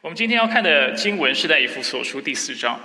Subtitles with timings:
[0.00, 2.80] 我们今天要看的经文是在以弗所书第四章，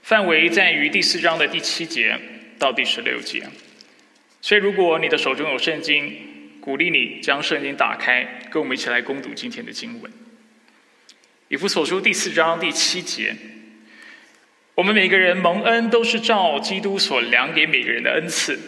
[0.00, 2.18] 范围在于第四章的第七节
[2.58, 3.42] 到第十六节。
[4.40, 10.10] 所以，如果你的手中有圣经，鼓励你将圣经打开，跟我们一起来攻读今天的经文。
[11.48, 13.36] 以弗所书第四章第七节，
[14.74, 18.58] 我们每个人蒙恩都是照基督所量给每个人的恩赐，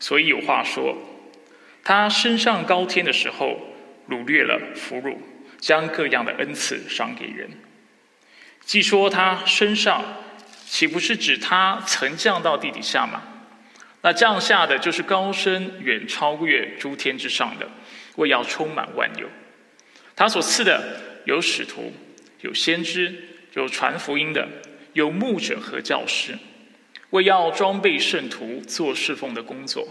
[0.00, 0.96] 所以有话说，
[1.84, 3.60] 他升上高天的时候，
[4.08, 5.18] 掳掠了俘虏。
[5.62, 7.48] 将各样的恩赐赏给人。
[8.60, 10.04] 既说他身上，
[10.66, 13.22] 岂不是指他曾降到地底下吗？
[14.02, 17.68] 那降下的就是高深远超越诸天之上的，
[18.16, 19.28] 为要充满万有。
[20.16, 21.92] 他所赐的有使徒，
[22.40, 23.14] 有先知，
[23.52, 24.48] 有传福音的，
[24.94, 26.36] 有牧者和教师，
[27.10, 29.86] 为要装备圣徒做侍奉的工作，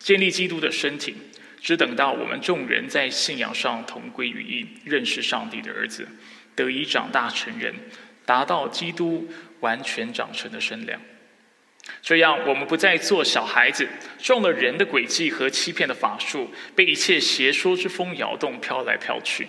[0.00, 1.14] 建立基督的身体。
[1.60, 6.06] 只等到我们众人在信仰上同归于一，认识上帝的儿子，
[6.54, 7.74] 得以长大成人，
[8.24, 9.28] 达到基督
[9.60, 11.00] 完全长成的身量。
[12.02, 19.46] 这样，我们不再做小孩子，中了人的诡计和欺骗的法术，被一切邪说之风摇动，飘来飘去。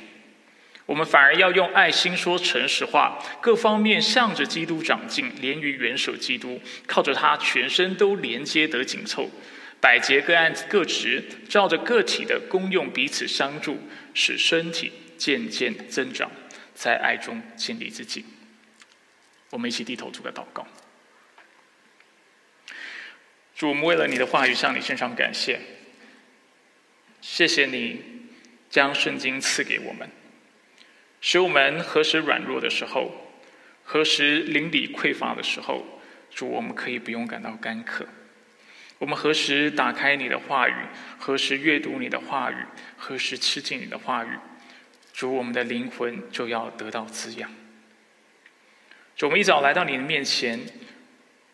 [0.86, 9.30] 我们反而要用爱心说诚实话，各方面向着基督长进，连于元首基督，靠着他全身都连接得紧凑。
[9.80, 13.78] 百节各按各职，照着个体的功用彼此相助，
[14.14, 16.32] 使身体渐渐增长，
[16.74, 18.26] 在爱中建立自己。
[19.52, 20.68] 我们一起低头做个祷告。
[23.56, 25.60] 主，我们为了你的话语向你献上感谢。
[27.22, 28.02] 谢谢你
[28.70, 30.10] 将圣经赐给我们，
[31.22, 33.12] 使我们何时软弱的时候，
[33.84, 35.86] 何时灵里匮乏的时候，
[36.30, 38.08] 主，我们可以不用感到干渴。
[39.00, 40.74] 我们何时打开你的话语？
[41.20, 42.56] 何时阅读你的话语？
[42.98, 44.30] 何时吃进你的话语？
[45.14, 47.52] 主，我们的灵魂就要得到滋养。
[49.16, 50.60] 主，我们一早来到你的面前，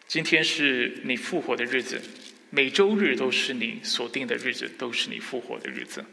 [0.08, 2.02] 今天是你复活的日子，
[2.50, 6.04] 每周日都是你所定的日子，都是你复活的日子，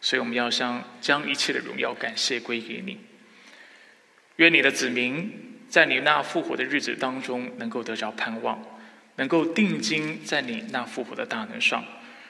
[0.00, 2.98] 所以我们要将将一切的荣耀感谢归给你。
[4.36, 8.60] 愿你的子民在你那复活的日子当中，能够得着盼望。
[9.16, 11.84] 能够定睛在你那复活的大能上，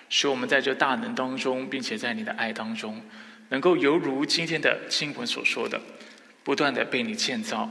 [0.08, 3.00] 使我们在这大能当中，并且在你的爱当中，
[3.50, 5.80] 能够犹如今天的经文所说的，
[6.42, 7.68] 不断的被你建造，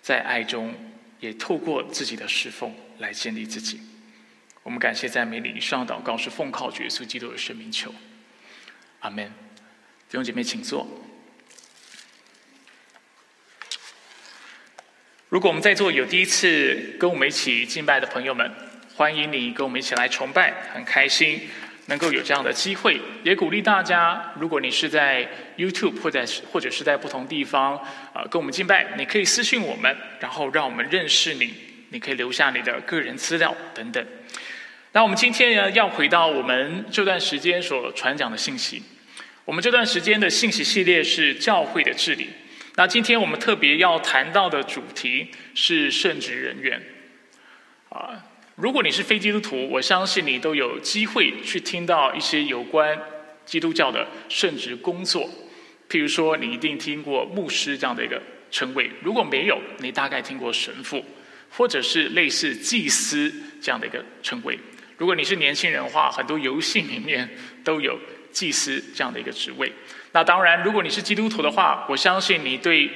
[0.00, 0.74] 在爱中，
[1.20, 3.80] 也透过自己的侍奉来建立自己。
[4.62, 7.94] 我们感谢赞美你，上祷告是奉靠耶稣基督的生命求，
[9.00, 9.26] 阿门。
[10.08, 10.86] 弟兄姐妹，请坐。
[15.34, 18.48] 如果我们在座有第一次跟我们一起敬拜的朋友们，
[18.94, 21.40] 欢迎你跟我们一起来崇拜，很开心
[21.86, 23.00] 能够有这样的机会。
[23.24, 27.76] 也鼓励大家，如果你是在 YouTube 或者或者是在不同地方
[28.12, 31.52] 啊跟我们敬拜，你可以私信我们，然后让我们认识你。
[31.88, 34.06] 你可以留下你的个人资料等等。
[34.92, 38.80] 那我们今天呢，要回到我们这段时间所传讲的信息。
[39.44, 42.30] 我们这段时间的信息系列是教会的治理。
[42.76, 46.82] 那今天我们特别要谈到的主题是圣职人员。
[47.88, 48.24] 啊，
[48.56, 52.98] 如果你是非基督徒，我相信你都有机会去听到一些有关
[53.46, 55.30] 基督教的圣职工作。
[55.88, 58.20] 譬如说，你一定听过牧师这样的一个
[58.50, 61.04] 称谓；如果没有，你大概听过神父，
[61.50, 64.58] 或者是类似祭司这样的一个称谓。
[64.98, 67.28] 如果你是年轻人的话，很多游戏里面
[67.62, 67.96] 都有
[68.32, 69.72] 祭司这样的一个职位。
[70.14, 72.88] 那当然，如果你是基督徒的话，我相信你对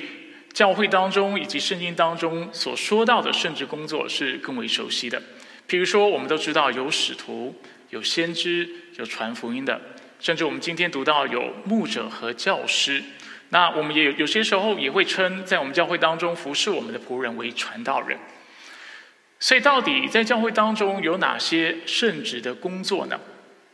[0.52, 5.20] 教会当中以及圣经当中所说到的圣职工作是更为熟悉的。
[5.68, 7.52] 譬如说，我们都知道有使徒、
[7.90, 8.68] 有先知、
[8.98, 9.80] 有传福音的，
[10.20, 13.02] 甚至我们今天读到有牧者和教师。
[13.48, 18.16] 那我们也有有些时候也会称在我们教会当中服侍我们的仆人为传道人。
[19.40, 23.18] 所以，到底在教会当中有哪些圣职的工作呢？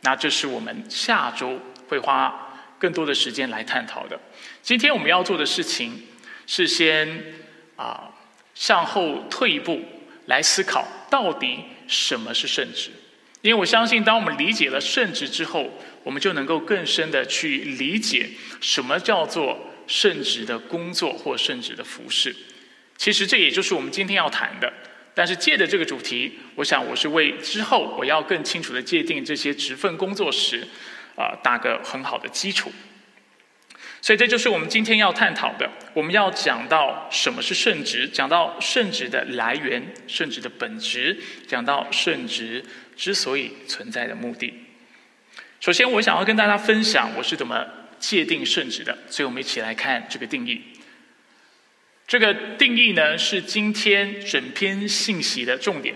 [0.01, 2.41] 那这是我们下周会花。
[2.77, 4.19] 更多的时间来探讨的。
[4.61, 6.03] 今天我们要做的事情
[6.47, 7.33] 是先
[7.75, 8.11] 啊
[8.53, 9.81] 向后退一步
[10.25, 12.89] 来思考，到底什么是圣职？
[13.41, 15.69] 因为我相信，当我们理解了圣职之后，
[16.03, 18.29] 我们就能够更深的去理解
[18.59, 22.35] 什么叫做圣职的工作或圣职的服饰。
[22.97, 24.73] 其实这也就是我们今天要谈的。
[25.13, 30.67] 但是借着这个主题，我想我是为之后我要更清楚的界定这些职分工作时。
[31.15, 32.71] 啊，打个很好的基础，
[34.01, 35.69] 所以这就是我们今天要探讨的。
[35.93, 41.17] 我们要讲到什么是圣职，讲到圣职的来源、圣职的本质，
[41.47, 42.63] 讲到圣职
[42.97, 44.53] 之所以存在的目的。
[45.61, 47.65] 首先，我想要跟大家分享我是怎么
[47.97, 50.61] 界定圣职的，所以我们一起来看这个定义。
[52.05, 55.95] 这个定义呢是今天整篇信息的重点，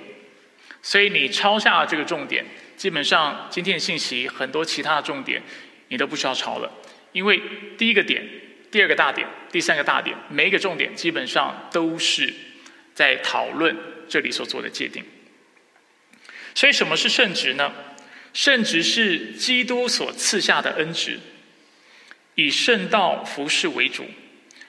[0.82, 2.46] 所以你抄下这个重点，
[2.80, 5.44] 基本上今天的信息很多其他的重点
[5.90, 6.72] 你都不需要抄了，
[7.12, 7.42] 因为
[7.78, 8.26] 第一个点、
[8.72, 12.34] 第二个大点、第三个大点，每一个重点基本上都是
[12.94, 13.76] 在讨论
[14.08, 15.04] 这里所做的界定。
[16.56, 17.74] 所以什么是圣职呢？
[18.32, 21.20] 圣职是基督所赐下的恩职，
[22.36, 24.06] 以圣道服侍为主。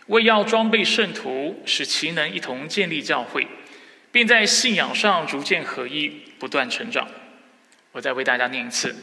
[0.07, 3.47] 为要装备圣徒，使其能一同建立教会，
[4.11, 6.09] 并在信仰上逐渐合一，
[6.41, 7.07] 不断成长。
[7.93, 8.95] 我再为大家念一次：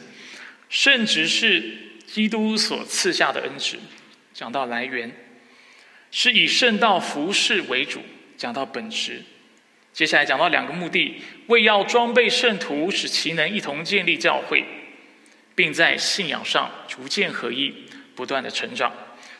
[0.68, 1.62] 圣职是
[2.06, 3.78] 基督所赐下的恩职。
[4.32, 5.10] 讲到来源，
[6.10, 8.00] 是以圣道服侍为主。
[8.36, 9.22] 讲到本质，
[9.92, 14.64] 接下来讲到两个目的：为要装备圣徒，使其能一同建立教会，
[15.56, 17.74] 并在信仰上逐渐合一，
[18.14, 18.92] 不断的成长。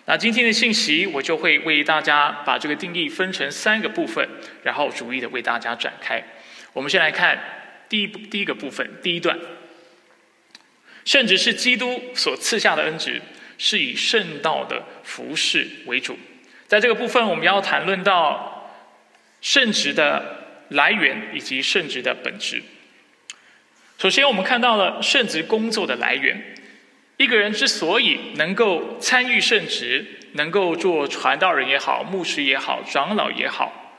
[0.06, 4.28] 那今天的信息，我就会为大家把这个定义分成三个部分，
[4.64, 6.20] 然后逐一的为大家展开。
[6.72, 7.38] 我们先来看
[7.88, 9.38] 第一第一个部分，第一段，
[11.04, 13.20] 圣职是基督所赐下的恩职，
[13.56, 16.18] 是以圣道的服饰为主。
[16.66, 18.70] 在这个部分，我们要谈论到
[19.40, 22.62] 圣职的来源以及圣职的本质。
[23.96, 26.54] 首先，我们看到了圣职工作的来源。
[27.16, 33.98] 一个人之所以能够参与圣职，能够做传道人也好、牧师也好、长老也好，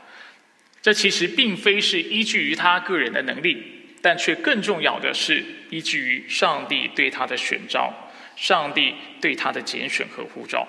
[0.81, 7.93] 这其实并非是依据于他个人的能力，但却更重要的是依据于上帝对他的选召、
[8.35, 10.67] 上帝对他的拣选和呼召。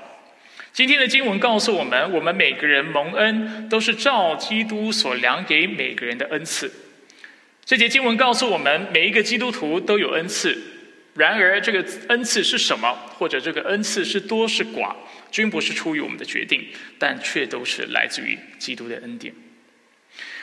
[0.72, 6.72] 今天的经文告诉我们，我们每个人蒙恩都是照基督所量给每个人的恩赐。
[7.64, 10.56] 这节经文告诉我们，每一个基督徒都有恩赐。
[11.14, 14.94] 然而，这个恩赐是什么，或者这个恩赐是多是寡，
[15.30, 16.68] 均不是出于我们的决定，
[16.98, 19.34] 但却都是来自于基督的恩典。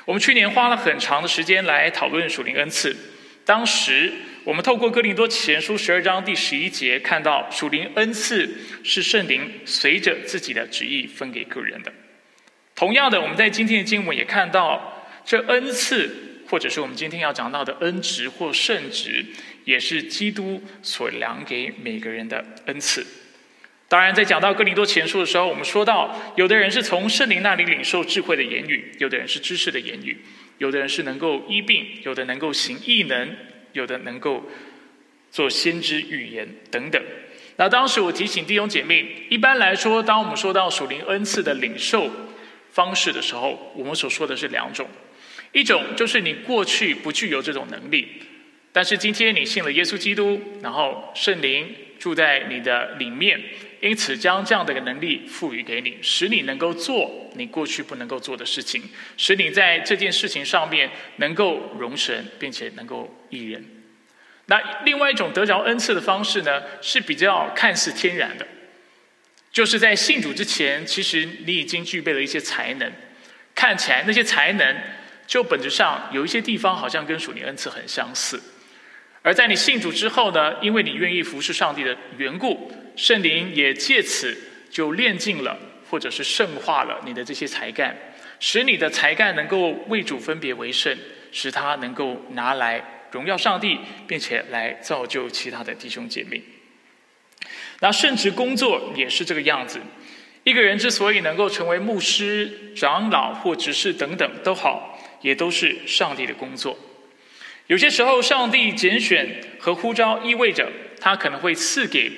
[0.07, 2.95] 我们去年花了很长的时间来讨论属灵恩赐，
[3.43, 4.09] 当时
[4.45, 8.49] 我们透过哥林多前书十二章第十一节看到，属灵恩赐
[8.85, 11.91] 是圣灵随着自己的旨意分给个人的。
[12.73, 16.09] 同样的，我们在今天的经文也看到，这恩赐，
[16.47, 19.25] 或者是我们今天要讲到的恩职或圣职。
[19.65, 23.05] 也是基督所量给每个人的恩赐。
[23.89, 30.17] 当然，在讲到哥林多前书的时候，我们说到，有的人是从圣灵那里领受智慧的言语，有的人是知识的言语，
[30.57, 33.35] 有的人是能够医病，有的能够行异能，
[33.71, 34.43] 有的能够
[35.31, 37.01] 做先知预言等等。
[37.55, 42.11] 那当时我提醒弟兄姐妹，一般来说，当我们说到属灵恩赐的领受
[42.71, 44.85] 方式的时候，我们所说的是两种，
[45.53, 48.07] 一种就是你过去不具有这种能力。
[48.73, 51.73] 但是今天你信了耶稣基督，然后圣灵
[52.07, 53.37] 住在你的里面，
[53.81, 58.81] 因此将这样的一个能力赋予给你，使你能够做你过去不能够做的事情，
[59.17, 63.61] 使你在这件事情上面能够容神，并且能够益人。
[64.45, 68.47] 那另外一种得着恩赐的方式呢，是比较看似天然的，
[69.51, 72.89] 就是在信主之前，其实你已经具备了一些才能，
[73.53, 74.77] 看起来那些才能
[75.27, 78.41] 就本质上有一些地方好像跟属灵恩赐很相似。
[79.27, 84.33] 而在你信主之后呢，因为你愿意服侍上帝的缘故，圣灵也借此
[84.69, 85.59] 就炼尽了，
[85.89, 87.93] 或者是圣化了你的这些才干，
[88.39, 90.97] 使你的才干能够为主分别为圣，
[91.33, 96.41] 使他能够拿来荣耀上帝，并且来造就其他的弟兄姐妹。
[97.81, 99.81] 那圣职工作也是这个样子。
[100.45, 106.79] 一个人之所以能够成为牧师、长老或执事等等都好，也都是上帝的工作。
[107.67, 110.71] 有些时候，上帝拣选和呼召，意味着
[111.01, 112.09] 他可能会赐给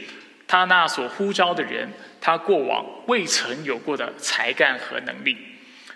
[0.48, 1.92] 他那所呼召的人，
[2.22, 5.36] 他过往未曾有过的才干和能力。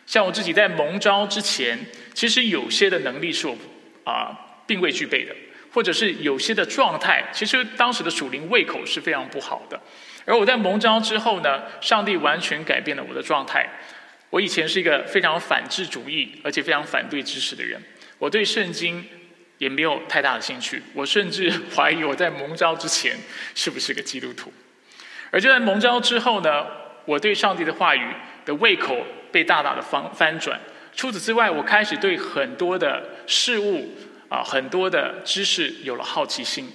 [0.07, 1.77] 像我自己在蒙召之前，
[2.15, 3.55] 其实有些的能力是我
[4.03, 5.36] 啊并未具备的，
[5.72, 9.79] 或者是有些的状态，其实当时的属灵胃口是非常不好的。
[10.25, 13.69] 而我在蒙召之后呢，上帝完全改变了我的状态。
[14.31, 17.79] 我以前是一个非常反智主义，而且非常反对知识的人。
[18.17, 19.05] 我对圣经。
[19.63, 23.17] 也没有太大的兴趣，我甚至怀疑我在蒙召之前
[23.55, 24.51] 是不是个基督徒。
[25.32, 26.67] 而就在蒙召之后呢，
[27.05, 28.05] 我对上帝的话语
[28.46, 30.60] 的胃口被大大的翻翻转。
[30.93, 33.89] 除此之外，我开始对很多的事物
[34.27, 36.70] 啊，很多的知识有了好奇心。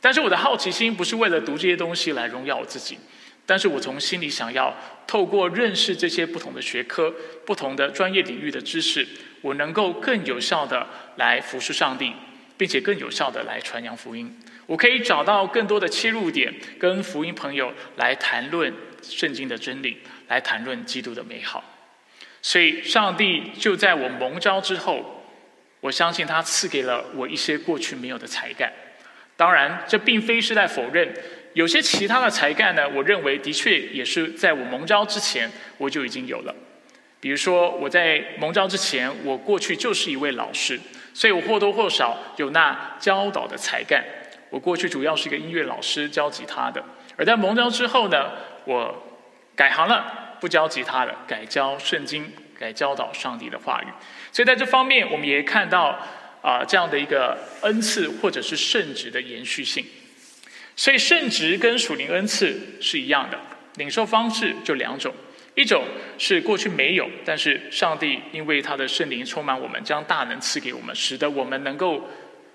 [0.00, 2.98] 但是我的好奇心不是为了读这些东西来荣耀我自己，
[3.44, 4.74] 但是我从心里想要
[5.06, 9.06] 透过认识这些不同的学科、不同的专业领域的知识，
[9.42, 12.14] 我能够更有效的来服侍上帝。
[12.60, 14.30] 并且更有效的来传扬福音，
[14.66, 18.70] 我可以找到更多的切入点，跟福音朋友来谈论
[19.02, 19.96] 圣经的真理，
[20.28, 21.64] 来谈论基督的美好。
[22.42, 25.24] 所以上帝就在我蒙召之后，
[25.80, 28.70] 我相信他赐给了我一些过去没有的才干。
[29.38, 31.10] 当然，这并非是在否认
[31.54, 32.86] 有些其他的才干呢。
[32.90, 36.54] 我认为的确也是在我蒙召之前我就已经有了。
[37.20, 40.78] 比如说我在蒙召之前，我过去就是一位老师，
[41.14, 44.04] 所以我或多或少有那教导的才干。
[44.50, 46.82] 我过去主要是一个音乐老师，教吉他的。
[47.16, 48.30] 而在蒙召之后呢，
[48.64, 49.02] 我
[49.54, 53.86] 改行了，不教吉他了，改教圣经，改教导上帝的话语。
[54.32, 55.98] 所以在这方面，我们也看到。
[56.42, 59.84] 啊，这样的一个恩赐或者是圣职的延续性，
[60.74, 63.38] 所以圣职跟属灵恩赐是一样的，
[63.74, 65.12] 领受方式就两种，
[65.60, 65.84] 一种
[66.18, 72.08] 是过去没有，但是上帝因为他的圣灵充满我们，将大能赐给我们，使得我们能够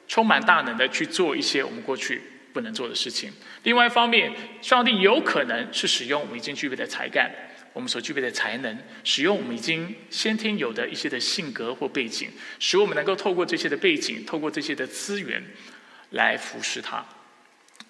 [0.07, 2.21] 充满大能的去做一些我们过去
[2.51, 3.31] 不能做的事情。
[3.63, 4.31] 另外一方面，
[4.62, 7.31] 上帝有可能是使用我们已经具备的才干。
[7.74, 15.43] 我们所具备的才能，使用我们已经先天有的一些的性格或背景，使我们能够透过这些的背景，透过这些的资源，
[16.12, 17.05] 来服侍他。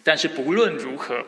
[0.03, 1.23] 但是不论如何，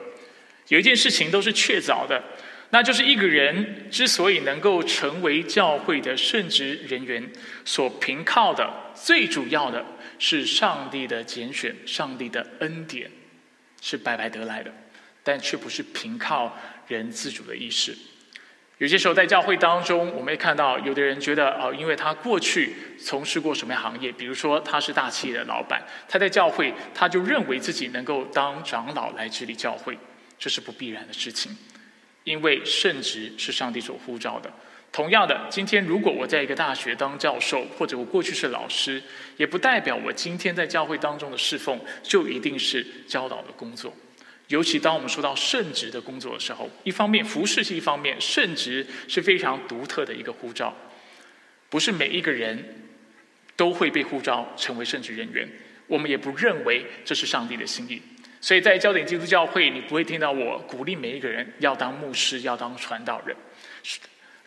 [0.70, 2.24] 有一件事情都是确凿的，
[2.70, 7.32] 那就是一个人之所以能够成为教会的圣职人员，
[7.64, 9.86] 所凭靠的最主要的
[10.20, 13.10] 是上帝的拣选，上帝的恩典
[13.82, 14.74] 是白白得来的，
[15.24, 16.58] 但却不是凭靠
[16.88, 17.96] 人自主的意识。
[18.80, 29.98] 有些时候在教会当中，我们也看到有的人觉得哦，因为他过去从事过什么行业，比如说他是大企业的老板，他在教会他就认为自己能够当长老来治理教会，
[30.38, 31.58] 这是不必然的事情。
[32.27, 34.51] 因为圣职是上帝所呼召的。
[34.91, 39.01] 同样的，今天如果我在一个大学当教授，或者我过去是老师，
[39.38, 43.93] 也不代表我今天在教会当中的侍奉就一定是教导的工作。
[44.50, 50.75] 尤其当我们说到圣职的工作的时候，一方面服侍是一方面，圣职是非常独特的一个呼召，
[51.69, 52.89] 不是每一个人
[53.55, 55.48] 都会被呼召成为圣职人员。
[55.88, 58.01] 我们也不认为这是上帝的心意，
[58.48, 63.36] 所以在焦点基督教会，你不会听到我鼓励每一个人要当牧师、要当传道人。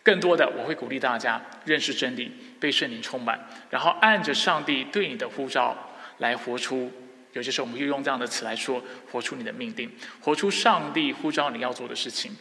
[0.01, 3.39] 更多的，我会鼓励大家认识真理，被圣灵充满，
[3.69, 5.77] 然后按着上帝对你的呼召
[6.17, 6.91] 来活出。
[7.33, 9.87] 有些时候，我们就用这样的词来说：“活出你的命定，
[10.19, 12.35] 活出上帝呼召你要做的事情。”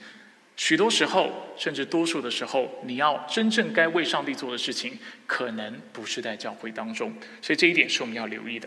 [0.56, 7.12] 许多时候，甚至多数的时候，你要真正该为上帝做的事情，可能不是在教会当中。
[7.42, 8.66] 所以这一点是我们要留意的。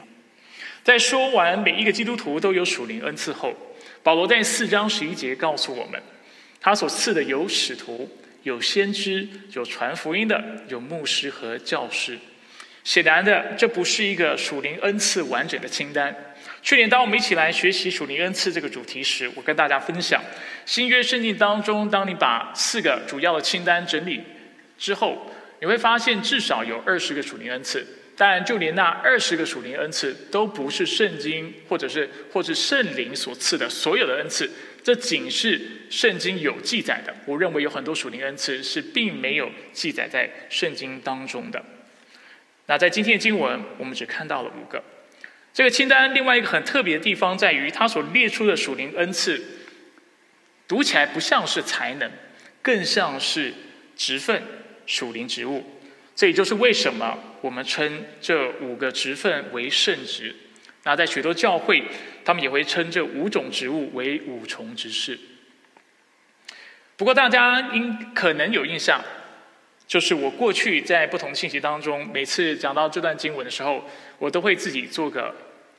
[0.83, 3.53] 在说完每一个基督徒都有属灵恩赐后，
[4.03, 6.01] 保罗在四章十一节告诉我们，
[6.59, 8.09] 他所赐的有使徒、
[8.43, 12.19] 有先知、有传福音的、有牧师和教师。
[12.83, 16.13] 显然的，这不是一个属灵恩赐完整的清单。
[16.61, 20.21] 去年，当我们一起来学习属灵恩赐这个主题时，我跟大家分享
[20.65, 24.21] 新约圣经当中，当你把四个主要的清单整理
[24.77, 27.87] 之后，你会发现至少有二十个属灵恩赐。
[28.15, 34.49] 但就连那二十个属灵恩赐，都不是圣经或者是或是圣灵所赐的所有的恩赐。
[34.83, 37.15] 这仅是圣经有记载的。
[37.25, 41.63] 我认为有很多属灵恩赐是并没有记载在圣经当中的。
[42.65, 44.83] 那在今天的经文，我们只看到了五个。
[45.53, 49.41] 这个清单另外一个很特别的地方在于，它所列出的属灵恩赐，
[50.67, 52.11] 读起来不像是才能，
[52.61, 53.53] 更像是
[53.95, 54.43] 职份、
[54.85, 55.72] 属灵职务。
[56.15, 60.35] 这也就是为什么我们称这五个职分为圣职。
[60.83, 61.83] 那在许多教会，
[62.25, 65.19] 他们也会称这五种职务为五重职事。
[66.95, 69.01] 不过大家应可能有印象。
[69.85, 73.83] 就是我过去在不同的信息当中，每次讲到这段经文的时候，
[74.17, 75.35] 我都会自己做个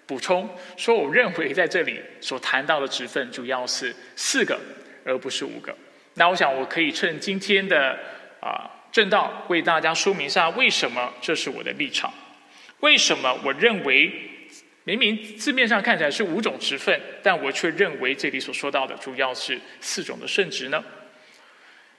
[0.07, 4.61] 补充，说我认为在这里所谈到的职分主要是四个，
[5.05, 5.75] 而不是五个。
[6.15, 7.99] 那我想我可以趁今天的
[8.41, 12.15] 啊正道为大家说明一下，为什么这是我的立场？
[12.79, 14.09] 为什么我认为
[14.85, 20.85] 明明字面上看起来是五种职分，但我却认为这里所说到的主要是四种的圣职呢？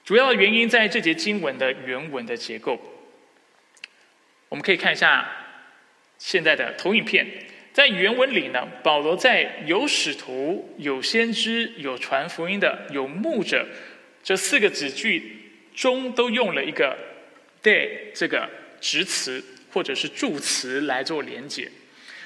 [0.06, 2.80] 主要的原因在这节经文的原文的结构。
[4.48, 5.30] 我们可以看一下
[6.18, 7.28] 现在的投影片，
[7.74, 13.68] 在原文里呢，保罗在有使徒、有先知、有传福音的、有牧者
[14.24, 15.45] 这四个子句
[15.76, 16.98] 中，都用了一个
[17.62, 21.70] “de” 这个直词或者是助词来做连接。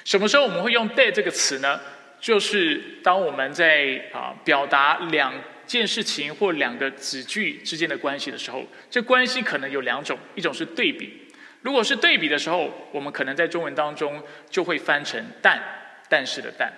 [0.04, 1.80] 什么时候我们会用 “de” 这个词呢？
[2.20, 5.34] 就是当我们在啊表达两。
[5.66, 11.28] 件事情或两个子句之间的关系的时候，这关系可能有两种，一种是对比。
[11.62, 15.62] 如果是对比的时候，我们可能在中文当中就会翻成“但”，
[16.10, 16.72] 但是的“但”。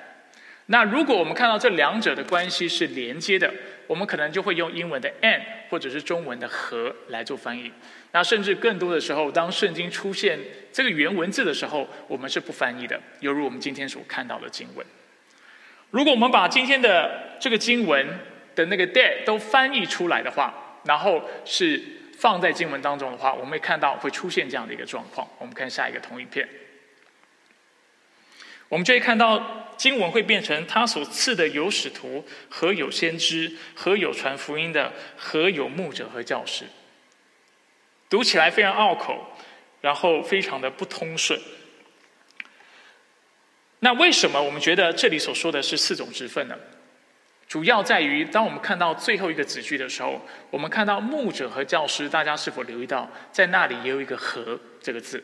[0.66, 3.52] 那如果我们看到这两者的关系是连接的，
[3.86, 7.70] 我们可能就会用英文的 and 或者是中文的和来做翻译。
[8.12, 10.38] 那甚至更多的时候，当圣经出现
[10.72, 14.86] 这个原文字的时候，我们是不翻译的，犹如我们今天所看到的经文。
[15.90, 18.06] 如果我们把今天的这个经文
[18.54, 21.82] 的那个 that 都翻译出来的话，然后是
[22.18, 25.28] 放在经文当中的话，我们会看到会出现这样的一个状况。
[25.38, 26.48] 我们看下一个同一片。
[28.72, 36.64] 我们就会看到经文会变成他所赐的有使徒和有先知和有传福音的和有牧者和教师，
[38.08, 39.36] 读起来非常拗口，
[39.82, 41.38] 然后非常的不通顺。
[43.80, 46.56] 那为什么我们觉得这里所说的是四种职分呢？
[47.46, 55.22] 主要在于当我们看到最后一个子句的时候，我们看到牧者和教师，大家是否留意到在那里也有一个“和”这个字？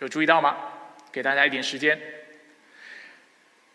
[0.00, 0.56] 有注意到吗？
[1.12, 2.17] 给大家一点时间。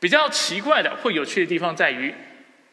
[0.04, 2.14] 比较奇怪的或有趣的地方在于，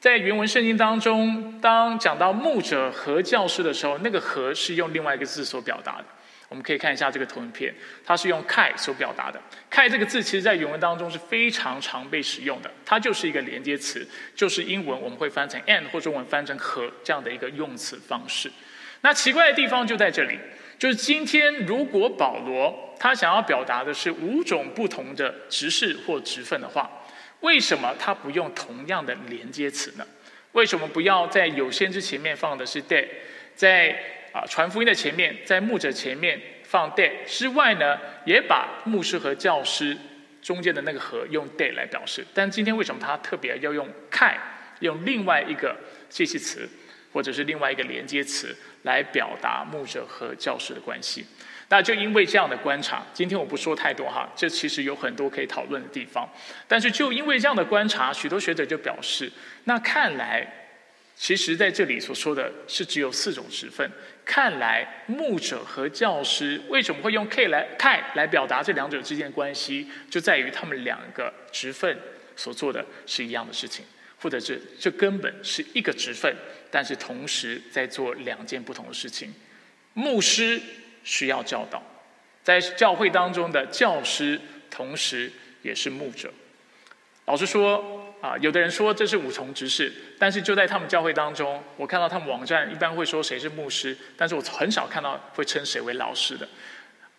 [0.01, 6.05] 在原文圣经当中，当讲到牧者和教师的时候，那个“和”是用另外一个字所表达的。
[6.49, 7.73] 我们可以看一下这个投影片，
[8.05, 9.41] 它是用 “kai” 所表达的。
[9.61, 18.51] “kai” 这个字，其实在原文当中是非常常被使用的，它就是一个连接词，就是英文我们会翻成 “and” 或中文翻成“和”这样的一个用词方式。
[19.03, 20.37] 那奇怪的地方就在这里，
[20.77, 26.91] 就是今天如果保罗他想要表达的是五种不同的职事或职分的话，
[27.41, 30.07] 为什么他不用同样的连接词呢？
[30.53, 33.07] 为什么不要在有先知前面放的是 “day”，
[33.55, 33.97] 在
[34.33, 39.97] 啊传福音的前面，在牧者前面放 “day” 之外呢，也把牧师和教师
[40.43, 42.27] 中间的那个“和”用 “day” 来表示？
[42.35, 44.37] 但今天为什么他特别要用 “kai”，
[44.81, 45.77] 用另外一个
[46.09, 46.69] 介系词，
[47.13, 51.25] 或者是另外一个连接词来表达牧者和教师的关系？
[51.73, 56.29] 那就因为这样的观察，今天我不说太多哈，这其实有很多可以讨论的地方。
[56.67, 59.31] 但是就因为这样的观察，许多学者就表示，
[59.65, 60.45] 那看来，
[61.15, 63.89] 其实在这里所说的是只有四种职分。
[64.25, 71.97] 看来牧者和教师为什么会用 K 来 K 来表达这两者之间的关系，就在于他们两个职分
[72.35, 73.85] 所做的是一样的事情，
[74.21, 76.35] 或者是这根本是一个职分，
[76.69, 79.33] 但是同时在做两件不同的事情。
[79.95, 80.61] 牧师。
[81.05, 81.83] 需要教导，
[82.43, 85.31] 在教会当中的教师，同时
[85.63, 86.31] 也是牧者。
[87.27, 96.49] 老实说，啊，有的人说这是五重职事，但是就在他们教会当中，我看到他们网站一般会说谁是牧师，但是我很少看到会称谁为老师的。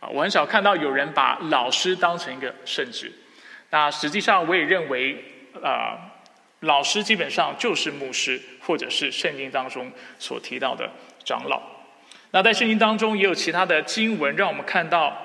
[0.01, 3.11] 啊，我很少看到有人把老师当成一个圣职。
[3.69, 5.23] 那实际上，我也认为，
[5.63, 5.97] 啊，
[6.61, 9.89] 老师基本上就是牧师，或者是圣经当中
[10.19, 10.91] 所提到的
[11.23, 11.61] 长老。
[12.31, 15.15] 那在圣经当中也有其他的经文，让我们看到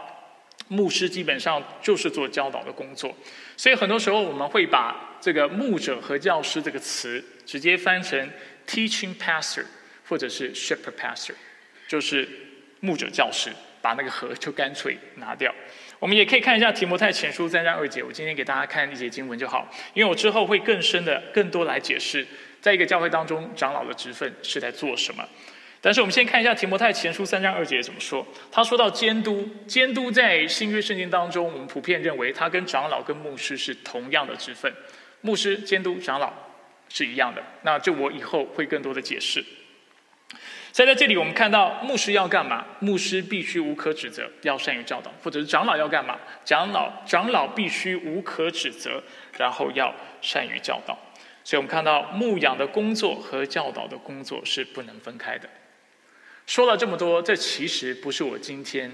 [0.68, 3.16] 牧师基本上就是做教导的工作，
[3.56, 8.28] 所以很多时候我们会把这个牧者和教师这个词直接翻成
[8.66, 9.64] teaching pastor
[10.08, 11.34] 或者是 shepherd pastor，
[11.86, 12.28] 就是
[12.80, 15.54] 牧者教师，把那个和就干脆拿掉。
[16.00, 22.26] 我们也可以看一下提摩太前书三章二节，我今天给大家看一节经文就好，因为我之后会更深的、更多来解释，
[22.60, 25.24] 在一个教会当中长老的职分是在做什么。
[25.86, 28.26] 但是我们先看一下提摩太前书三章二节怎么说。
[28.50, 34.74] 他说到监督，监督在新约圣经当中，我们普遍认为他跟长老跟牧师是同样的职分。
[35.20, 36.32] 牧师、监督、长老
[36.88, 37.40] 是一样的。
[37.62, 39.40] 那这我以后会更多的解释。
[40.72, 42.66] 所以在这里我们看到牧师要干嘛？
[42.80, 46.18] 牧师必须无可指责，要善于教导；或者是长老要干嘛？
[46.44, 49.00] 长老长老必须无可指责，
[49.38, 50.98] 然后要善于教导。
[51.44, 55.48] 所以我们看到牧养的工作和教导的工作是不能分开的。
[56.46, 58.90] 说了这么多，这其实不是我今天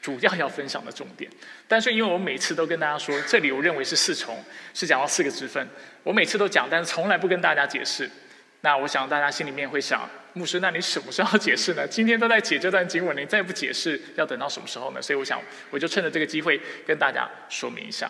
[0.00, 1.30] 主要要分享的重点。
[1.66, 4.38] 但是因为我每次都跟大家说，这里我认为是四重，
[4.74, 5.66] 是讲到四个之分。
[6.02, 8.10] 我每次都讲，但是从来不跟大家解释。
[8.60, 11.86] 那我想大家心里面会想，牧师，那你什么时候解释呢？
[11.88, 15.02] 今天都在解这段经文，你再不解释，要等到什么时候呢？
[15.02, 18.08] 所以我想，我就趁着这个机会跟大家说明一下。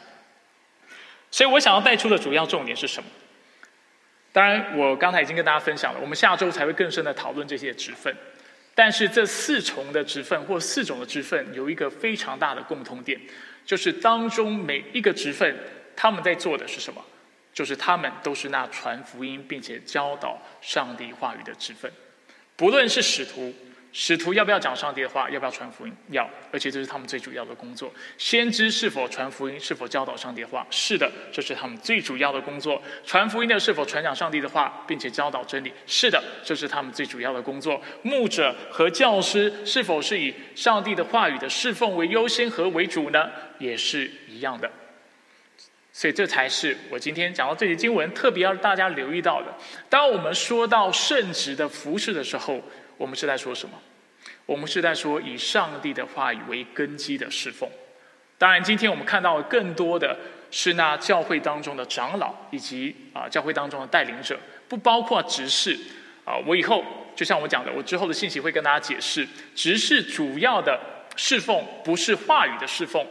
[1.31, 3.09] 所以我想要带出的主要重点是什么？
[4.33, 8.15] 当然，我刚才已经跟大家分享了，我们下周才会更深的讨论这些职分。
[8.75, 13.21] 但是这四重的职分或四种的职分有一个非常大的共同点，
[13.65, 15.57] 就是当中每一个职分
[15.95, 17.05] 他们在做的是什么？
[17.53, 21.93] 就是他们都是那传福音并且教导上帝话语的职分，
[22.57, 23.55] 不论是使徒。
[23.93, 25.29] 使徒要不要讲上帝的话？
[25.29, 25.93] 要不要传福音？
[26.09, 27.93] 要，而且这是他们最主要的工作。
[28.17, 29.61] 先知是否传福音？
[29.61, 30.67] 是否教导上帝的话？
[30.71, 32.83] 是的，这是他们最主要的工作。
[33.05, 35.71] 传福音的是否传讲上帝的话，并且教导真理？
[35.87, 37.81] 是的，这是他们最主要的工作。
[38.03, 43.31] 牧者和教师是否是以上帝的话语的侍奉为优先和为主呢？
[43.59, 44.71] 也是一样的。
[45.93, 49.55] 所以这才是我今天讲到这节经文特别要大家留意到的。
[49.91, 52.63] 当我们说到圣职的服饰的时候，
[53.03, 53.77] 我们是在说什么？
[54.47, 57.69] 我们是在说以上帝的话语为根基的侍奉。
[58.39, 60.17] 当然，今天我们看到更多的
[60.53, 64.39] 是那教会当中的长老以及啊教会当中的带领者，
[64.69, 65.77] 不包括执事
[66.25, 66.37] 啊。
[66.47, 66.85] 我以后
[67.17, 70.79] 就像我讲的，我之后的信息会跟大家解释，执事主要的
[71.17, 73.05] 侍奉不是话语的侍奉，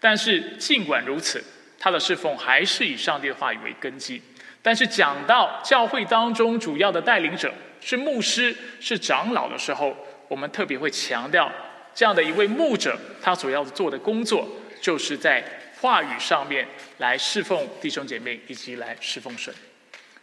[0.00, 1.44] 但是尽管如此。
[1.78, 4.20] 他的侍奉还是以上帝的话语为根基，
[4.62, 9.96] 但是讲到教会当中主要的带领者是牧师、是长老的时候，
[10.28, 11.50] 我们特别会强调
[11.94, 14.48] 这样的一位牧者，他所要做的工作，
[14.80, 15.44] 就是在
[15.80, 16.66] 话语上面
[16.98, 19.52] 来侍奉弟兄姐妹，以及来侍奉神。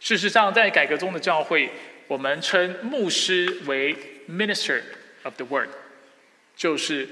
[0.00, 1.70] 事实上，在改革中的教会，
[2.06, 3.96] 我们称牧师为
[4.28, 4.82] minister
[5.22, 5.68] of the word，
[6.56, 7.08] 就是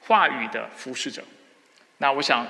[0.00, 1.22] 话语的服侍者。
[1.98, 2.46] 那我想。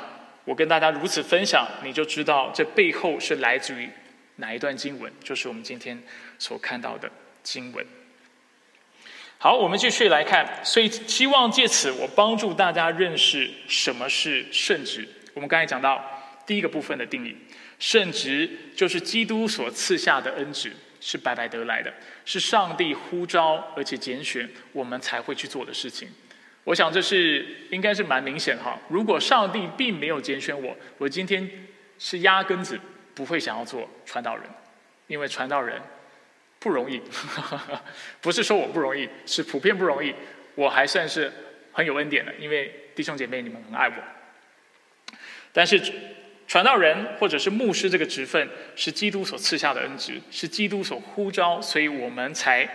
[0.46, 3.88] 我跟大家如此分享，你就知道这背后是来自于
[4.36, 6.02] 哪一段经文，就是我们今天
[6.40, 7.08] 所看到的
[7.44, 7.86] 经文。
[9.38, 15.08] 好，我们继续来看，所以希望借此我帮助大家认识什么是圣职。
[15.34, 16.04] 我们刚才讲到
[16.44, 17.36] 第一个部分的定义，
[17.78, 21.90] 圣职就是基督所赐下的恩旨，是白白得来的，
[22.26, 26.08] 是上帝呼召而且拣选我们才会去做的事情。
[26.64, 28.78] 我想这是应该是蛮明显哈。
[28.90, 31.50] 如果上帝并没有拣选我，我今天
[31.98, 32.78] 是压根子
[33.14, 34.44] 不会想要做传道人，
[35.06, 35.80] 因为传道人
[36.60, 37.02] 不容易，
[38.22, 40.14] 不是说我不容易，是普遍不容易。
[40.54, 41.32] 我还算是
[41.72, 43.94] 很有恩典的，因为弟兄姐妹你们很爱我。
[45.52, 45.80] 但是
[46.46, 52.68] 传道人或者是牧师这个职分是基督所赐下的恩职，是基督所呼召，所以我们才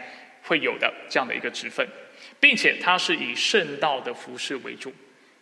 [0.43, 1.87] 会有的这样的一个职分。
[2.39, 4.91] 并且它是以圣道的服饰为主，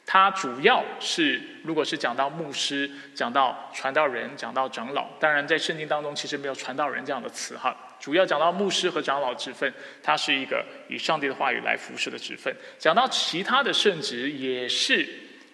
[0.06, 12.54] 它主要是如果是讲到牧师、讲到传道人、讲到长老，当然在圣经当中其实没有传道人这样的词哈，主要讲到牧师和长老之分，它是一个以上帝的话语来服侍的职分。
[12.78, 15.08] 讲到其他的圣职，也是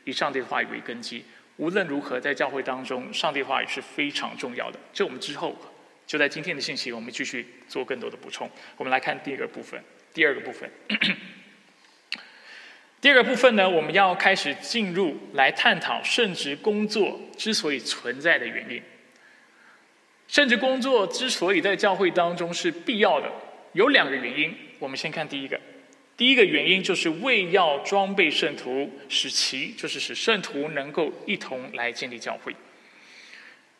[0.03, 1.23] 以上帝的话语为根基。
[1.57, 4.79] 无论如何，在教会当中，上帝话语是非常重要的。
[4.91, 5.55] 这我们之后
[6.07, 8.49] 就在今天的信息，我们继续做更多的补充。
[8.77, 9.79] 我们来看第二个部分。
[10.12, 10.67] 第二个部分，
[12.99, 18.81] 第二个部分呢，我们要开始进入来探讨圣职工作之所以存在的原因。
[20.29, 23.29] 甚至工作之所以在教会当中是必要的，
[23.73, 24.55] 有两个原因。
[24.77, 25.59] 我们先看第一个，
[26.15, 32.55] 第一个原因就是为要装备圣徒，使其就是使圣徒能够一同来建立教会。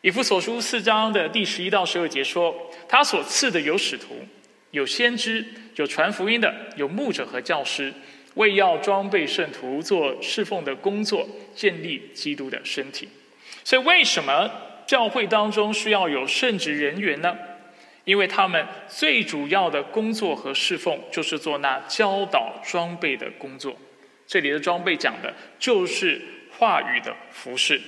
[0.02, 2.54] 以弗所书四章的第十一到十二节说，
[2.88, 4.26] 他所赐的有使徒。
[4.72, 7.92] 有先知，有传福音的，有牧者和教师，
[8.34, 13.08] 为要装备圣徒做侍奉的工作，建立基督的身体。
[13.64, 14.48] 所以，为什么
[14.90, 17.38] 教会当中需要有圣职人员呢？
[18.02, 23.76] 因为他们最主要的工作和侍奉，就是做那教导装备的工作。
[24.26, 26.20] 这里的装备讲的就是
[26.58, 27.80] 话语的服饰，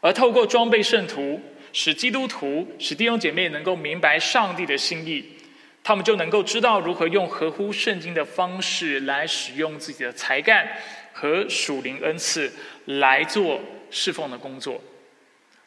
[0.00, 5.24] 而透过装备圣徒，使基督徒、使弟兄姐妹能够明白上帝的心意。
[5.82, 10.68] 他们就能够知道如何用合乎圣经的方式来使用自己的才干
[11.12, 12.52] 和属灵恩赐
[12.84, 14.80] 来做侍奉的工作，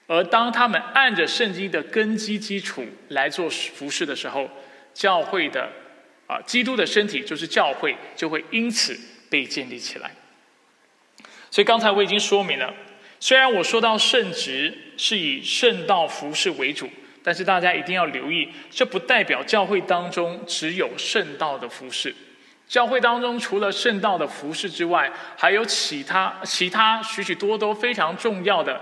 [0.08, 4.50] 而当他们按着圣经的根基基础来做服侍的时候，
[4.94, 5.70] 教会的
[6.28, 10.12] 啊，基督的身体就是教会，就会因此被建立起来。
[11.50, 12.74] 所以刚才我已经说明了，
[13.20, 16.90] 虽然我说到圣职是以圣道服侍为主。
[17.26, 22.14] 但是大家一定要留意，这不代表教会当中只有圣道的服饰。
[22.68, 28.82] 教会当中除了圣道的服饰之外，还有其他其他许许多多非常重要的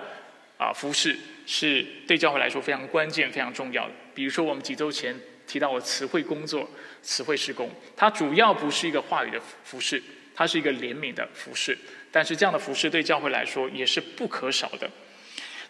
[0.61, 3.93] 啊服饰，是对教会来说非常关键、非常重要的。
[4.13, 5.15] 比如说我们几周前
[5.47, 6.69] 提到的词汇工作、
[7.01, 9.99] 词汇施工，它主要不是一个话语的服饰，
[10.35, 11.75] 它是一个怜悯的服饰。
[12.11, 14.87] 但是这样的服饰对教会来说也是不可少的。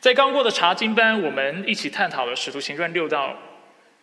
[0.02, 3.40] 在刚过的查经班，我们一起探讨了《使徒行传》六到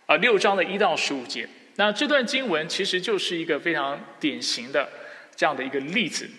[0.06, 1.46] 啊六章的一到十五节。
[1.76, 4.88] 那这段经文其实就是一个非常典型的
[5.36, 6.30] 这样的一个例子。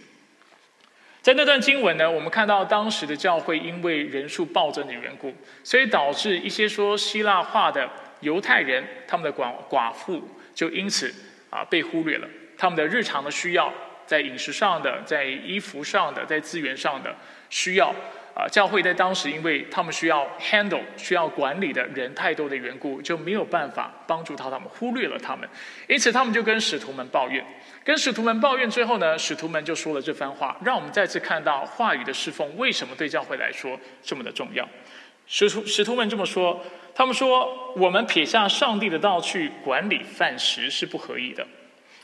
[1.21, 7.89] 在那段经文呢，我们看到当时的教会因为人数暴增的缘故，所以导致一些说希腊话的
[8.21, 10.23] 犹太人，他们的寡寡妇
[10.55, 11.13] 就因此
[11.49, 12.27] 啊被忽略了，
[12.57, 13.71] 他们的日常的需要
[14.05, 17.15] 在饮食上的，在衣服上的，在资源上的
[17.49, 17.93] 需要。
[18.35, 25.49] 啊，教会在当时，因为他们需要 handle 需要管理的人太多的缘故，就没有办法帮助到他们，忽略了他们，
[25.89, 27.43] 因此他们就跟使徒们抱怨。
[27.89, 34.63] 跟使徒们抱怨之后呢，使徒们就说了这番话，让我们再次看到话语的侍奉为什么对教会来说这么的重要。
[35.25, 41.43] 使徒使徒们这么说，他们说我们撇下上帝的道去管理饭食是不可以的。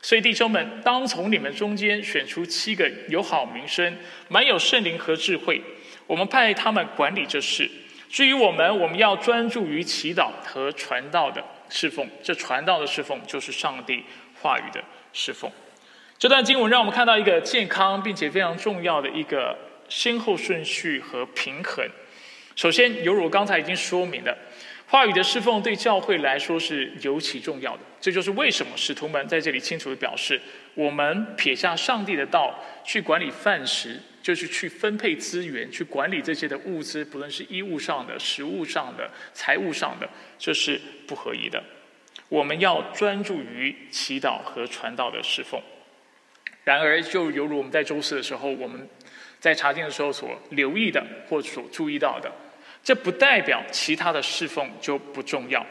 [0.02, 3.95] 所以弟兄们，当从你们中间选出七个有好名声、
[4.28, 5.62] 满有圣灵和智慧。
[6.08, 7.69] 我们派他们管理这事。
[8.10, 12.10] 至于我们，我们要专注于祈祷和传道的侍奉。
[12.24, 14.04] 这传道的侍奉就是上帝
[14.41, 15.48] 话语的侍奉。
[16.17, 19.58] 这段经文让我们看到一个健康并且非常重要的一个
[19.89, 21.86] 先后顺序和平衡。
[22.56, 24.36] 首先，犹如我刚才已经说明的，
[24.88, 27.80] 话语的侍奉对教会来说是尤其重要的。
[27.99, 30.41] 这就是为什么使徒们在这里清楚的表示：
[30.73, 33.99] 我们撇下上帝的道去管理饭食。
[34.25, 41.63] 就是去分配资源，去管理这些的物资，不论是衣物上的、食物上的、财务上的，这是不合宜的。
[42.28, 45.62] 我们要专注于祈祷和传道的侍奉。
[46.65, 48.89] 然而，就犹如我们在周四的时候，我们
[49.39, 52.30] 在查经的时候所留意的或所注意到的，
[52.84, 55.65] 这不代表其他的侍奉就不重要。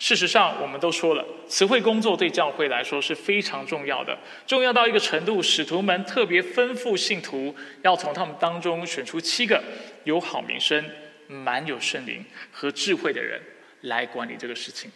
[0.00, 9.62] 事实上，我们都说了，词汇工作对教会来说是非常重要的，重要到一个程度，使徒们特别吩咐信徒要从他们当中选出七个
[10.04, 10.84] 有好名声、
[11.28, 13.40] 满有圣灵和智慧的人
[13.82, 14.90] 来管理这个事情。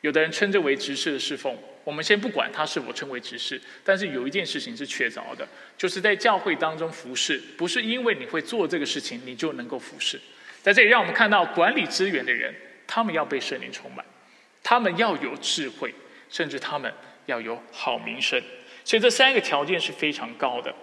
[0.00, 10.20] 有的人称之为执事的侍奉，我们先不管他是否称为执事，但是有一件事情是确凿的，就是在教会当中服侍，不是因为你会做这个事情，你就能够服侍。
[10.62, 12.54] 在这里，让我们看到管理资源的人。
[12.92, 14.04] 他们要被圣灵充满，
[14.64, 15.94] 他们要有智慧，
[16.28, 16.92] 甚至他们
[17.26, 18.42] 要有好名声。
[18.84, 20.74] 所以这三个条件是非常高的。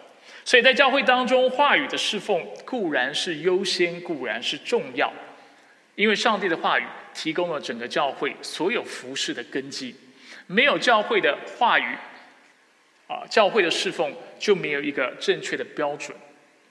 [0.45, 5.11] 所以在教会当中，话语的侍奉固然是优先，固然是重要，
[5.95, 6.85] 因为上帝的话语
[7.17, 9.95] 提供了整个教会所有服饰的根基。
[10.45, 11.97] 没有教会的话语，
[13.07, 16.15] 啊，教会的侍奉就没有一个正确的标准、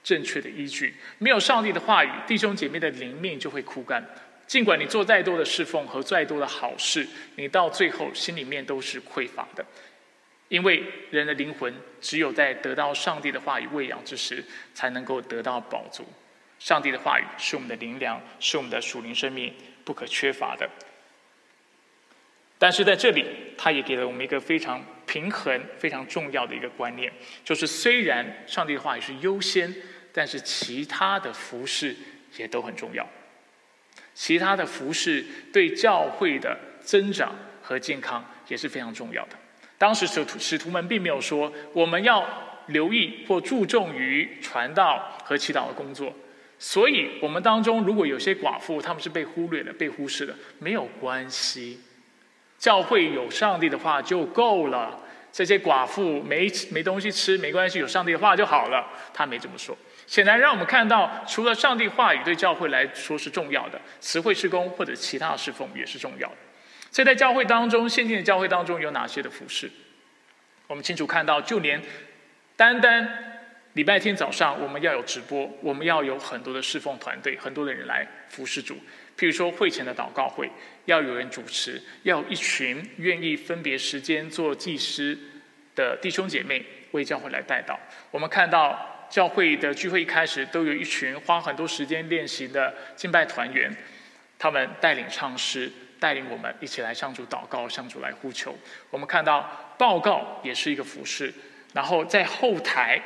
[0.01, 0.95] 正确的依据。
[1.17, 4.01] 没有上帝的话语，弟兄姐妹的灵命就会枯干。
[4.47, 7.05] 尽管你做再多的侍奉和再多的好事，
[7.35, 9.65] 你到最后心里面都是匮乏的，
[10.47, 10.81] 因为
[11.11, 14.41] 人的灵魂只有在得到上帝的话语喂养之时，
[14.73, 16.07] 才能够得到饱足。
[16.59, 19.53] 上帝的话语是我们的灵粮，是我们的属灵生命
[19.87, 20.69] 不可缺乏的。
[22.59, 23.25] 但是在这里，
[23.57, 27.09] 他也给了我们一个非常平衡、非常重要的一个观念，
[27.45, 29.73] 就是虽然上帝的话语是优先，
[30.11, 31.95] 但是其他的服饰
[32.35, 33.07] 也都很重要。
[34.13, 39.37] 其他的服饰对教会的增长和健康也是非常重要的。
[39.77, 42.27] 当时使徒使徒们并没有说我们要
[42.67, 46.11] 留意或注重于传道和祈祷的工作，
[46.59, 51.79] 所以我们当中如果有些寡妇他们是被忽略的、被忽视的，没有关系，
[52.57, 55.03] 教会有上帝的话就够了。
[55.31, 58.87] 这些寡妇没没东西吃没关系，有上帝的话就好了。
[59.13, 59.77] 他没这么说。
[60.07, 66.35] 显然，让我们看到，除了上帝话语对教会来说是重要的，词汇施工或者其他侍奉也是重要的。
[66.89, 69.69] 所以在教会当中，现今的教会当中有哪些的服饰？
[70.65, 71.79] 我们清楚看到，就连
[72.55, 73.26] 单单
[73.77, 78.73] 礼拜天早上，我们要有直播，我们要有很多的侍奉团队，很多的人来服侍主。
[79.15, 80.49] 譬如说，会前的祷告会，
[80.85, 85.15] 要有人主持，要有一群愿意分别时间做祭司
[85.75, 87.77] 的弟兄姐妹为教会来带祷。
[88.09, 88.93] 我们看到。
[89.09, 93.73] 教会的聚会一开始都有一群花很多时间练习的敬拜团员，
[94.37, 98.53] 他们带领唱诗，带领我们一起来向主祷告，向主来呼求。
[98.89, 101.33] 我们看到报告也是一个服饰，
[101.73, 103.01] 然后在后台，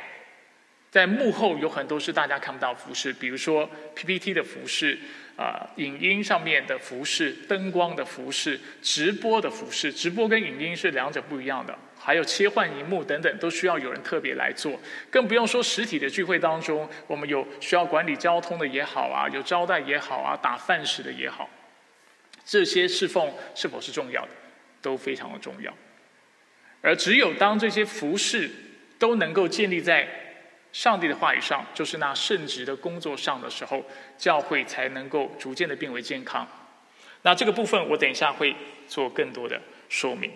[0.92, 4.96] 在幕后有很多是大家看不到服饰，比如说 PPT 的服饰。
[5.34, 11.76] 啊，影音上面的服饰、灯光的服饰、直播的服饰，直播跟影音是两者不一样的。
[11.98, 14.78] 还有切换荧幕等等，都需要有人特别来做。
[15.10, 21.48] 更不用说实体的聚会当中，我们有需要管理交通的也好啊，有招待也好啊，打饭食的也好，
[22.44, 24.30] 这些侍奉是否是重要的，
[24.82, 25.74] 都非常的重要。
[26.82, 28.50] 而只有当这些服饰
[28.98, 30.06] 都能够建立在。
[30.72, 33.84] 上帝的话语上，就是那圣职的工作上的时候，
[34.16, 36.48] 教会才能够逐渐的变为健康。
[37.22, 38.56] 那这个部分，我等一下会
[38.88, 40.30] 做更多的说明。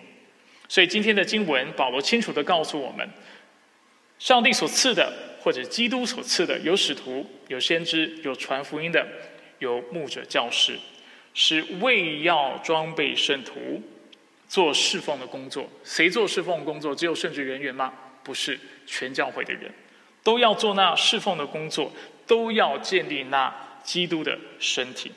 [0.69, 3.09] 所以今天的经文，保罗清楚的告诉我们，
[4.19, 9.07] 上帝所赐的，或者基督所赐的，有使徒，有先知，有传福音的，
[9.59, 10.77] 有牧者、教师，
[11.33, 13.81] 是为要装备圣徒
[14.47, 15.69] 做侍奉的工作。
[15.83, 16.93] 谁做侍奉工作？
[16.93, 17.93] 只有圣职人员吗？
[18.23, 19.71] 不是全教会的人，
[20.27, 21.89] 都要做那侍奉的工作，
[22.27, 23.49] 都要建立那
[23.81, 25.09] 基督的身体。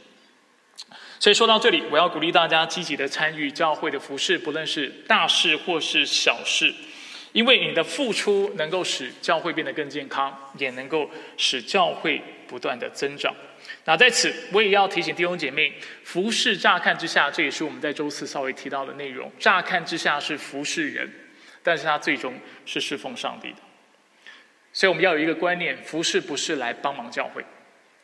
[1.18, 6.72] 所以说到这里，我要鼓励大家积极的参与教会的服饰，不论是大事或是小事，
[7.32, 13.34] 因为你的付出能够使教会变得更健康，也能够使教会不断的增长。
[13.86, 19.28] 那在此，我也要提醒弟兄姐妹，服饰乍看之下，这也是我们在周四稍微提到的内容。
[19.40, 21.12] 乍看之下是服侍人，
[21.64, 22.32] 但是他最终
[22.64, 23.56] 是侍奉上帝的。
[24.72, 27.44] 所以我们要有一个观念：服侍不是来帮忙教会，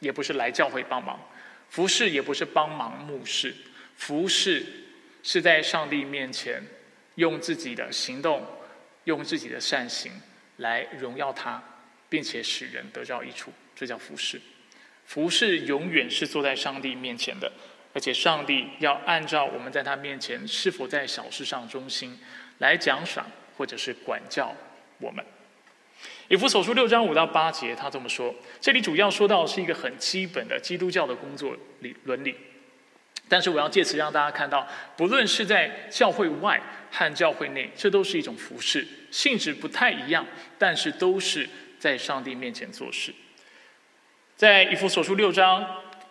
[0.01, 1.19] 也不是来教会帮忙。
[1.69, 3.55] 服侍也不是帮忙目视，
[3.97, 4.65] 服侍
[5.23, 6.63] 是在上帝面前
[7.17, 8.47] 用自己的行动、
[9.05, 10.13] 用自己的善行
[10.59, 11.63] 来荣耀他，
[12.09, 14.41] 并且使人得到益处，这叫服侍。
[15.05, 17.51] 服侍永远是坐在上帝面前的，
[17.95, 22.19] 而且上帝要按照我们在他面前是否在小事上忠心
[22.59, 23.27] 来奖赏
[23.57, 24.55] 或者是管教
[24.99, 25.25] 我们。
[26.29, 28.35] 以弗所书六章五到八节，他这么说。
[28.61, 32.35] 这里主要说到是一个很基本的基督教的工作理伦理，
[33.29, 36.61] 但是我要借此让大家看到，不论是在教会外
[36.91, 40.27] 和教会内，这都是一种服饰，性质不太一样，
[40.59, 43.15] 但是都是在上帝面前做事。
[44.35, 45.65] 在以弗所书六章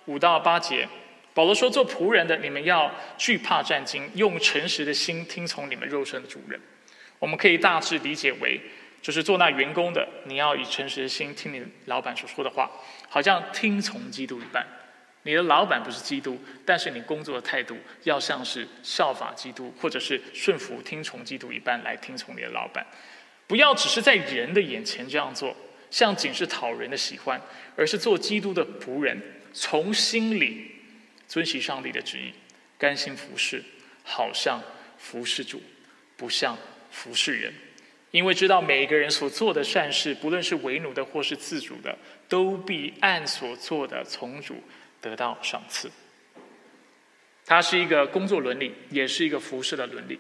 [0.06, 0.88] 五到八节，
[1.34, 6.58] 保罗说：“做仆人的，你们要惧怕战惊，用诚实的心听从你们肉身的主人。”
[7.20, 8.62] 我们可以大致理解为。
[9.06, 12.72] 就是做那员工的，你要以诚实的心听你老板所说的话，
[13.08, 14.66] 好像听从基督一般。
[15.22, 22.84] 你的老板不是基督，但是你工作的态度要像是效法基督，或者是顺服听从基督一般来听从你的老板。
[23.46, 25.56] 不要只是在人的眼前这样做，
[25.92, 27.40] 像仅是讨人的喜欢，
[27.76, 29.22] 而是做基督的仆人，
[29.54, 30.72] 从心里
[31.28, 32.34] 遵循上帝的旨意，
[32.80, 33.64] 甘心服侍，
[34.04, 34.60] 好像
[34.98, 35.62] 服侍主，
[36.18, 36.58] 不像
[36.90, 37.54] 服侍人。
[38.16, 41.94] 因为知道每一个人所做的善事，不论是为奴的或是自主的，
[42.30, 44.56] 都必按所做的从主
[45.02, 45.92] 得到赏赐。
[47.46, 50.18] 它是一个工作伦理，也是一个服侍的伦理。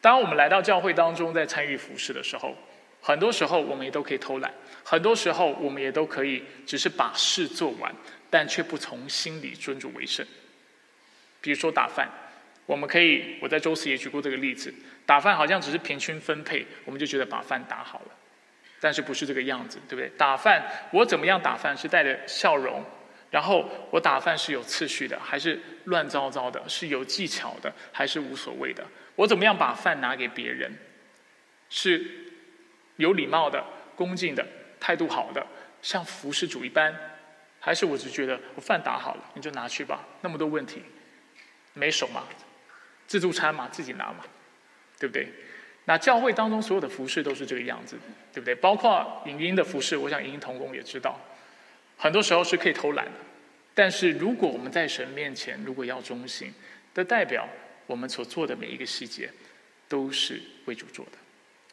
[0.00, 2.56] 当我们来到教会当中，在参与服侍的时候，
[3.00, 7.94] 很多时候我们也都可以偷懒，很多时候我们也都可以只是把事做完，
[8.28, 10.26] 但却不从心里尊主为圣。
[11.40, 12.10] 比如说打饭。
[12.66, 14.74] 我们可以，我在周四也举过这个例子，
[15.06, 18.10] 打饭好像只是平均分配，我们就觉得把饭打好了，
[18.80, 20.08] 但是不是这个样子，对不对？
[20.18, 22.84] 打饭，我怎么样打饭是带着笑容，
[23.30, 26.60] 然后我打饭是有次序的，还是乱糟糟的？
[26.68, 28.84] 是有技巧的，还是无所谓的？
[29.14, 30.76] 我怎么样把饭拿给别人，
[31.70, 32.04] 是
[32.96, 33.64] 有礼貌的、
[33.94, 34.44] 恭敬的、
[34.80, 35.46] 态度好的，
[35.80, 36.94] 像服侍主一般，
[37.60, 40.04] 还是我只觉得我饭打好了，你就拿去吧？
[40.20, 40.82] 那么多问题，
[41.74, 42.24] 没手嘛？
[43.06, 44.24] 自助餐嘛，自己拿嘛，
[44.98, 45.28] 对不对？
[45.84, 47.96] 那教会当中所有的服饰都是这个样子，
[48.32, 48.54] 对不对？
[48.54, 51.16] 包括影音的服饰，我想影音同工也知道，
[51.96, 53.12] 很多时候是可以偷懒的。
[53.72, 56.52] 但是如果我们在神面前，如果要忠心，
[56.92, 57.48] 的代表
[57.86, 59.30] 我们所做的每一个细节
[59.88, 61.12] 都是为主做的。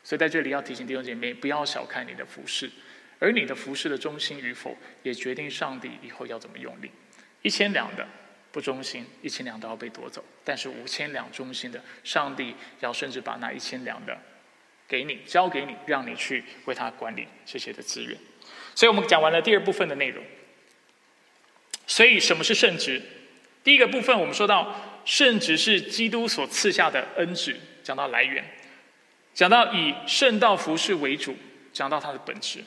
[0.03, 2.69] 所以在这里要提醒弟兄姐妹，不要小看你的服饰，
[3.17, 6.91] 而你的服饰的忠心与否，也决定上帝以后要怎么用力。
[7.41, 8.07] 一千两的。
[8.53, 14.15] 不忠心，一千两都要被夺走；但是五千两忠心的，上帝要甚至把那一千两的
[14.87, 18.15] 给你，交给你，让你去为他管理这些的资源。
[18.75, 20.23] 所以我们讲完了第二部分的内容。
[21.87, 23.01] 所以什么是圣职？
[23.63, 28.45] 第一个部分我们说到圣职是基督所赐下的恩旨，讲到来源，
[29.33, 31.35] 讲到以圣道服饰为主，
[31.73, 32.63] 讲到它的本质。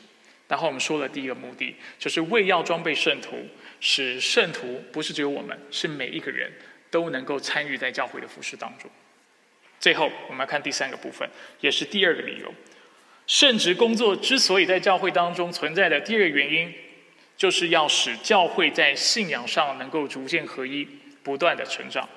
[0.49, 3.49] 然后我们说了第一个目的，就是为要装备圣徒。
[3.81, 6.51] 使圣徒不是只有我们，是每一个人
[6.91, 8.91] 都能够参与在教会的服饰当中。
[9.79, 11.29] 最后，我们来看第三个部分，
[11.61, 12.53] 也是第二个理由：
[13.27, 16.73] 圣职工作之所以在教会当中存在的第二个原因，
[17.37, 20.89] 就是要使教会在信仰上能够逐渐合一，
[21.23, 22.09] 不断的成长。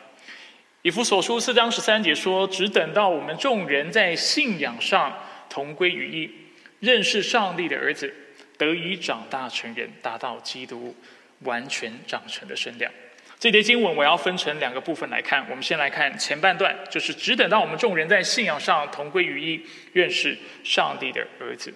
[0.81, 6.31] 以弗所书四章十三节说：“只等到我们众人在信仰上同归于一，
[6.79, 8.15] 认识上帝的儿子，
[8.57, 10.95] 得以长大成人，达到基督。”
[11.39, 12.91] 完全长成的身量。
[13.39, 15.45] 这节经文我要分成两个部分来看。
[15.49, 21.73] 我们先来看前半段，就是只等到我们众人在信仰上同归于一，认识上帝的儿子。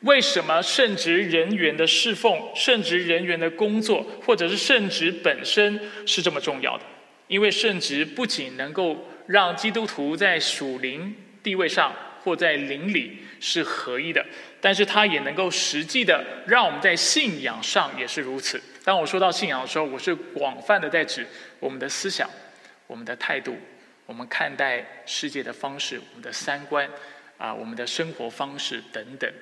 [0.00, 6.84] 为什么圣职人员的侍奉、圣职人员的工作，或者是圣职本身是这么重要的？
[7.28, 14.26] 因为圣职不仅能够让基督徒在属灵地位上或在灵里是合一的，
[14.60, 18.60] 但是它也能够实际的让我们在信仰上也是如此。
[18.84, 21.26] 当我说到信仰的时候，我是广泛的在指
[21.60, 22.28] 我们的思想、
[22.86, 23.56] 我们的态度、
[24.06, 26.88] 我们看待世界的方式、我们的三观，
[27.38, 29.32] 啊我们的生活方式等等。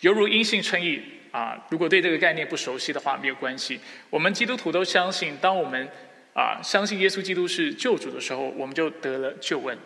[0.00, 1.00] 犹如因信称义
[1.30, 3.80] 啊，如果对这个概念不熟悉的话，没有关系。
[4.10, 5.88] 我们基督徒都相信，当我们
[6.34, 9.78] 啊相信耶稣基督是救主的时候，我们就得了救恩，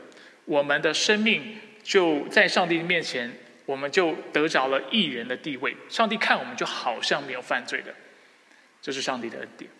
[0.46, 3.30] 我们的生命就在上帝面前，
[3.66, 5.76] 我们就得着了义人的地位。
[5.88, 7.94] 上帝看我们就好像没有犯罪的，
[8.80, 9.70] 这是上帝的恩典。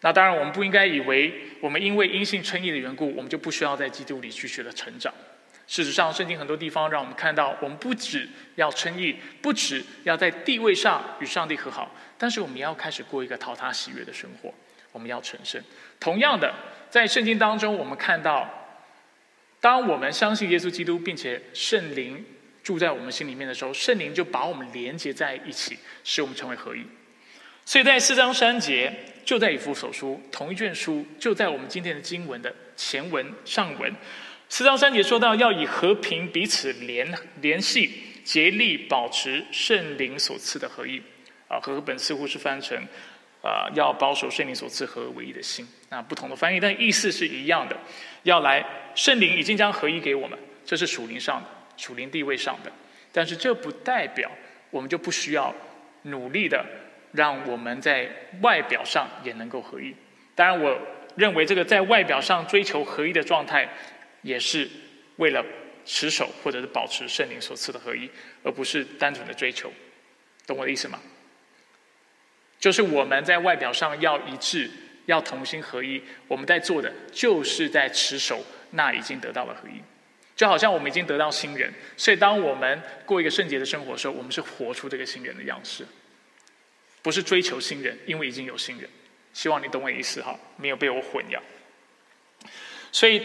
[0.00, 5.12] 那当然，我们不应该以为我们因为因信称义的缘故，我们就不需要在基督里继续的成长。
[5.66, 14.52] 事实上，圣经很多地方让我们看到，我们不只要称义，不只要在地位上与上帝和好，但是我们也要开始过一个讨他喜悦的生活。
[14.92, 15.58] 我们要成圣。
[15.98, 16.52] 同样的，
[16.90, 18.46] 在圣经当中，我们看到，
[19.58, 22.22] 当我们相信耶稣基督，并且圣灵
[22.62, 26.84] 住在我们心里面的时候，圣灵就把我们连接在一起，使我们成为合一。
[27.64, 28.92] 所以在四章三节，
[29.24, 33.94] 就在以弗所书同一卷书，就在我们今天的经文的前文上文。
[34.48, 37.10] 四章三节说到，要以和平彼此联
[37.40, 37.90] 联系，
[38.22, 41.02] 竭力保持圣灵所赐的合一。
[41.48, 42.76] 啊，和本似乎是翻成，
[43.42, 45.66] 啊，要保守圣灵所赐合而为一的心。
[45.90, 47.76] 那不同的翻译，但意思是一样的。
[48.22, 52.72] 要来，圣灵已经将合一给我们，这是属灵上的，属灵地位上的。
[53.12, 54.30] 但是这不代表
[54.70, 55.54] 我们就不需要
[56.02, 56.64] 努力的，
[57.14, 58.10] 让我们在
[58.42, 59.96] 外表上也能够合一。
[60.34, 60.78] 当然，我
[61.16, 63.66] 认为这个在外表上追求合一的状态。
[64.24, 64.66] 也是
[65.16, 65.44] 为了
[65.84, 68.08] 持守或者是保持圣灵所赐的合一，
[68.42, 69.70] 而不是单纯的追求，
[70.46, 70.98] 懂我的意思吗？
[72.58, 74.70] 就是我们在外表上要一致，
[75.04, 79.82] 要同心合一，我们在做的就是在持守那已经得到了合一，
[80.34, 85.86] 就好像我们已经得到新人，所以当我们过一个圣洁的生活的时候，我们是活出这个新人的样式，
[87.04, 88.90] 不是追求新人，因为已经有新人。
[89.32, 91.38] 希望你懂我意思哈，没有被我混淆，
[92.90, 93.22] 所以。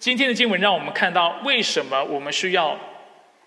[0.00, 2.78] 今天的经文让我们看到，为什么我们需要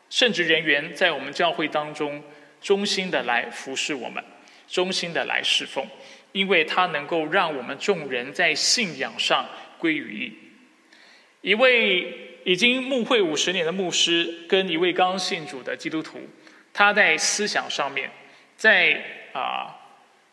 [0.10, 2.24] 圣职人员在我们教会当中
[2.60, 4.24] 忠心的来服侍我们，
[4.68, 5.86] 忠心的来侍奉，
[6.32, 9.48] 因为他能够让我们众人在信仰上
[9.78, 11.50] 归于一。
[11.52, 16.20] 一位已经牧会五十年的牧师，跟一位刚信主的基督徒，
[16.74, 18.10] 他在思想上面，
[18.56, 19.76] 在啊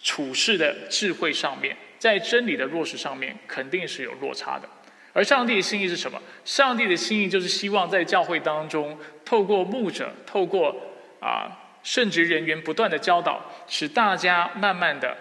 [0.00, 4.68] 处事的智慧上面，在真理的落实上面，肯定是有落差的。
[5.12, 6.20] 而上帝的心意是什么？
[6.44, 10.74] 上帝的心意就是希望在教会当中，透过牧者，透过
[11.20, 11.50] 啊
[11.82, 15.16] 圣职人员不断的教导，使大家慢慢的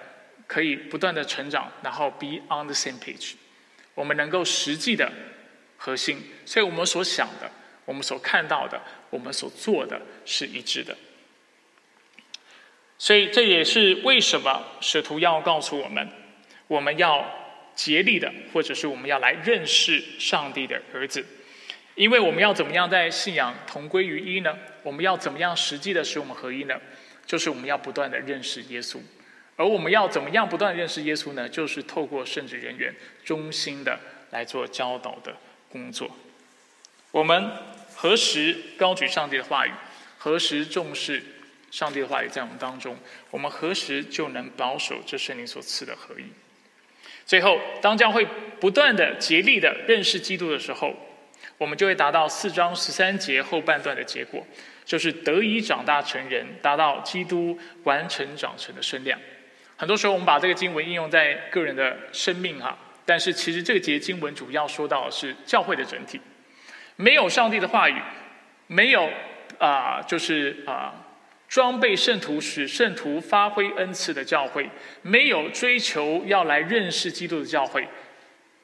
[0.48, 3.34] 可以不断的成长，然后 be on the same page。
[3.94, 5.12] 我们能够实际的
[5.78, 7.50] 核心，所以我们所想的，
[7.86, 8.82] 我们所看到的，
[9.12, 10.98] 我们所做的是一致的。
[13.04, 16.08] 所以这也是为什么使徒要告诉我们，
[16.68, 17.44] 我们要。
[17.76, 21.26] 竭力的，或者是我们要来认识上帝的儿子，
[21.96, 24.56] 因为我们要怎么样在信仰同归于一呢？
[24.84, 26.80] 我们要怎么样实际的使我们合一呢？
[27.26, 29.00] 就是我们要不断的认识耶稣，
[29.56, 31.50] 而我们要怎么样不断认识耶稣呢？
[31.50, 32.94] 就是透过圣职人员
[33.26, 34.00] 忠心的
[34.30, 35.36] 来做教导的
[35.72, 36.16] 工作。
[37.10, 37.54] 我们
[37.96, 39.72] 何时高举上帝的话语？
[40.20, 41.24] 何时重视
[41.74, 42.96] 上帝的话语在我们当中？
[43.32, 46.26] 我们何时就能保守这圣灵所赐的合一？
[47.26, 48.24] 最后，当教会
[48.60, 50.94] 不断的竭力的认识基督的时候，
[51.58, 54.46] 我们就会达到四章十三节后半段的结果，
[54.86, 59.20] 就是得以长大成人，达到基督完成长成的身量。
[59.76, 66.22] 很多时候，我们把这个经文应用在个人的生命哈，但是其实这个节经文主要说到的是教会的整体。
[66.98, 68.00] 没有上帝的话语，
[68.68, 69.10] 没有
[69.58, 70.94] 啊，就是啊。
[71.54, 74.68] 装备圣徒，使圣徒发挥恩赐的教会，
[75.04, 77.88] 没有追求要来认识基督的教会，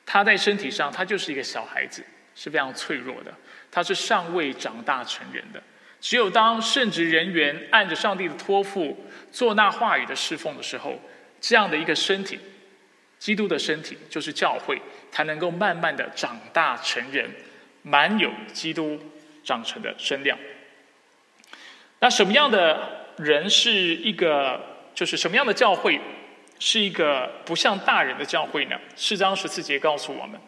[0.08, 3.32] 他在身体上，他就是一个小孩子，是非常脆弱的，
[3.70, 5.62] 他是尚未长大成人的。
[6.02, 8.98] 只有当圣职人员按着上帝的托付
[9.32, 11.00] 做那话语的侍奉的时候，
[11.40, 12.40] 这样的一个身体，
[13.20, 14.82] 基督的身体就是教会，
[15.12, 17.30] 才能够慢慢的长大成人，
[17.84, 19.00] 满有基督
[19.44, 20.36] 长成的身量。
[22.02, 24.60] 那什么样的人是一个，
[24.96, 26.00] 就是什么样的教会
[26.58, 28.80] 是一个不像大人的教会呢？
[28.96, 30.40] 四章十四节告诉我们，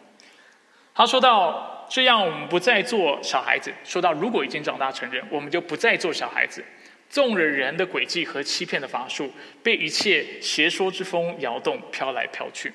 [0.94, 3.70] 他说到这样，我们不再做小孩子。
[3.84, 6.64] 说到如果已经长大成人，我们就不再做小孩子，
[7.10, 9.30] 纵着人的诡计和欺骗的法术，
[9.62, 12.72] 被一切邪说之风摇动，飘来飘去。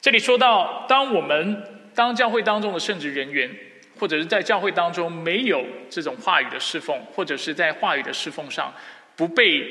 [0.00, 3.54] 这里说到，当我们当教会当中的圣职人员。
[4.00, 8.72] 或者是在教会当中没有这种话语的侍奉，或者是在话语的侍奉上
[9.14, 9.62] 不被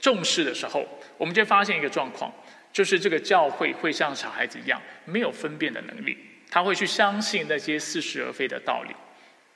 [0.00, 0.84] 重视的时候，
[1.16, 2.32] 我们就发现一个状况，
[2.72, 6.18] 就是这个教会会像小孩子一样没有分辨的能力，
[6.50, 8.94] 他会去相信那些似是而非的道理。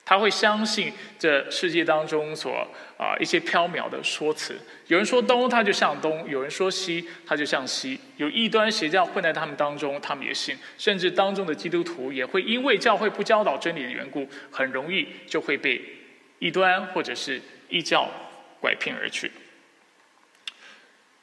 [0.05, 2.67] 他会相信这世界当中所
[2.99, 4.61] 啊一些缥缈的说辞。
[4.89, 7.99] 有人说东，他就向东；有人说西，他就向西。
[8.17, 10.59] 有异端邪教混在他们当中，他们也信。
[10.77, 15.81] 甚至当中的基督徒也会因为教会不教导真理的缘故，很容易就会被
[16.41, 18.11] 异端或者是异教
[18.61, 19.31] 拐骗而去。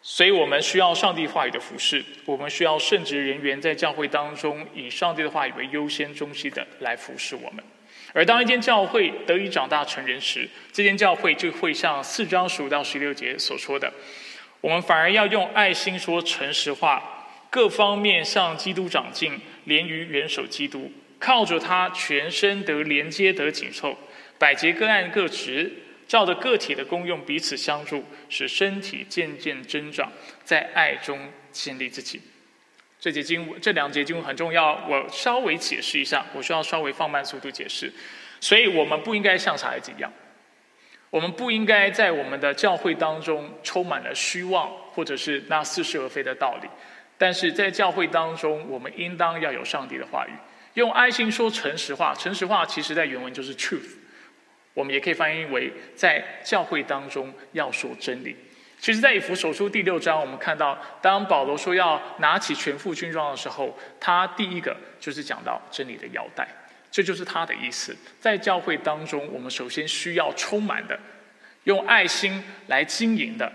[0.01, 7.61] 所以我们需要上帝话语的服饰，我们需要圣职人员在教会当中以上帝的话语为优先中心的来服侍我们。
[8.13, 13.93] 而当一间教会得以长大成人时，这间教会就会像四章十五到十六节所说的，
[14.61, 23.97] 我们反而要用爱心说诚实话，各方面向基督长进，连于元首基督，靠着他全身得连接得紧凑，
[24.37, 25.71] 百节各按各职，
[26.07, 30.11] 照着个体的功用彼此相助，使身体渐渐增长，
[30.43, 31.19] 在爱中
[31.51, 32.19] 建立自己。
[32.99, 37.91] 这节经文，这两节经文很重要，我稍微解释一下，我需要稍微放慢速度解释。
[38.41, 40.11] 所以我们不应该像小孩子一样，
[41.09, 46.67] 我们不应该在我们的教会当中充满了虚妄，或者是那似是而非的道理。
[47.17, 50.31] 但是在教会当中，我们应当要有上帝的话语，
[50.73, 52.13] 用爱心说诚实话。
[52.15, 53.95] 诚实话其实在原文就是 truth，
[54.73, 58.35] 我们也可以翻译为在教会当中要说真理。
[58.79, 66.47] 其实，在以弗所书第六章，我们看到，当保罗说要拿起全副军装的时候，他第一个就是讲到真理的腰带，
[66.89, 67.93] 这就是他的意思。
[68.21, 70.97] 在教会当中，我们首先需要充满的，
[71.65, 73.51] 用爱心来经营的、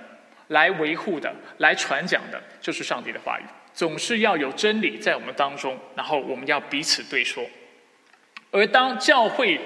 [0.49, 3.43] 来维护的、来传讲的，就是上帝的话语。
[3.73, 7.43] 总是要有真理在我们当中，然后我们要彼此对说。
[8.51, 9.59] 而当教会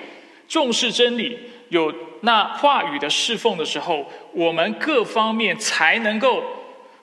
[0.46, 1.92] 重视真理，有
[2.22, 6.44] 那话语的侍奉的时候，我们各方面才能够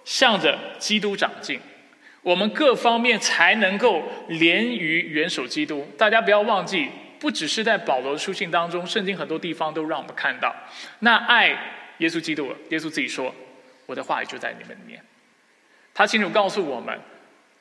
[0.03, 1.59] 向着基督长进，
[2.21, 5.88] 我们各方面才能够连于元首基督。
[5.97, 10.55] 大家不要忘记，不只是在保罗的书信当中，圣经很多地方都让我们看到，
[10.99, 11.49] 那爱
[11.99, 13.34] 耶稣基督，耶稣自己说
[13.86, 15.01] ：“我的话语就在你们里面。”
[15.93, 16.99] 他清楚告诉我们，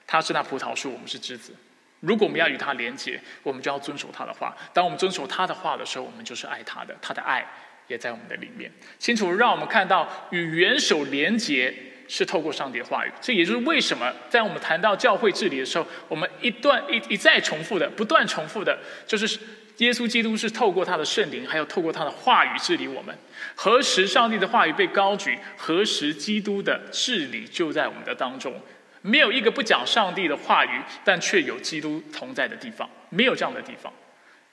[0.07, 1.55] 他是那葡萄树，我们是枝子。
[2.01, 4.55] 如果我们要与他连接，我们就要遵守他的话。
[4.73, 7.47] 当我们遵守他的话的时候，我们就是爱他的，他的爱
[7.89, 8.71] 也在我们的里面。
[8.99, 11.75] 清楚让我们看到与元首连结
[12.09, 13.11] 是透过上帝的话语。
[13.21, 19.39] 这也就是为什么在我们谈到教会治理的时候，我们一段一一再重复的、不断重复的，就是
[19.79, 23.17] 耶稣基督是透过他的圣灵，还有透过他的话语治理我们。
[23.55, 28.55] 何时上帝的话语被高举，何时基督的治理就在我们的当中。
[29.03, 32.89] 没有一个不讲上帝的话语，但却有基督同在的地方。
[33.11, 33.93] 没有这样的地方，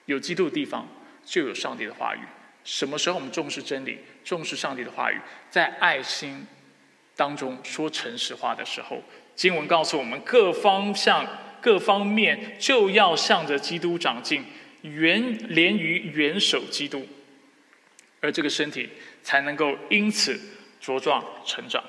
[0.04, 0.86] 有基督的地方
[1.24, 2.20] 就有上帝的话语。
[2.64, 6.46] 什么时候我们重视真理，重视上帝的话语，在爱心
[7.16, 9.02] 当中说诚实话的时候，
[9.34, 11.26] 经文告诉我们，各方向、
[11.60, 14.44] 各方面就要向着基督长进，
[14.82, 17.06] 元连于元首基督，
[18.20, 18.88] 而这个身体
[19.22, 20.38] 才能够因此
[20.82, 21.82] 茁壮成长。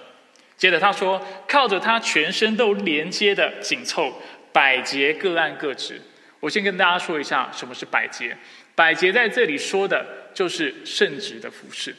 [0.58, 4.22] 接着他说：“靠着他全身都连接的紧凑，
[4.52, 6.02] 百节各按各职。”
[6.40, 8.38] 我先跟大家说一下什么是百节。
[8.76, 11.96] 百节在这里说的就是圣职的服饰。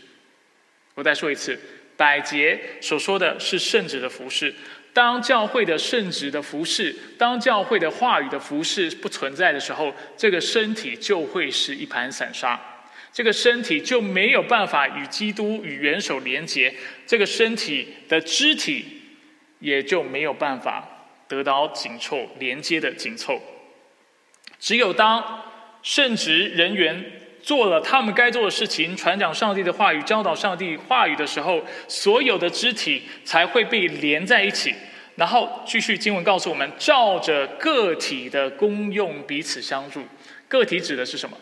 [0.95, 1.59] 我再说一次，
[1.97, 4.55] 百节所说的是圣职的服饰。
[4.93, 12.61] 当教会的圣职的服饰，当教会的话语的服饰不存在的时候，这个身体就会是一盘散沙。
[13.13, 16.73] 这个身体就没有办法与基督与元首连结，
[17.07, 19.03] 这个身体的肢体
[19.59, 20.89] 也就没有办法
[21.27, 23.41] 得到紧凑连接的紧凑。
[24.61, 25.43] 只有当
[25.85, 27.05] 圣职人员
[27.43, 34.75] 做了他们该做的事情，传讲上帝的话语，教导上帝话语的时候，所有的肢体才会被连在一起。
[35.17, 40.03] 然后继续经文告诉我们，照着个体的功用彼此相助。
[40.49, 41.39] 个体指的是什么？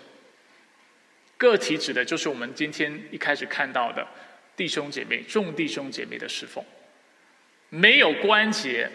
[1.38, 4.06] 个体指的就是我们今天一开始看到的
[4.56, 6.64] 弟兄姐妹、众弟兄姐妹的侍奉，
[7.68, 8.90] 没有关节，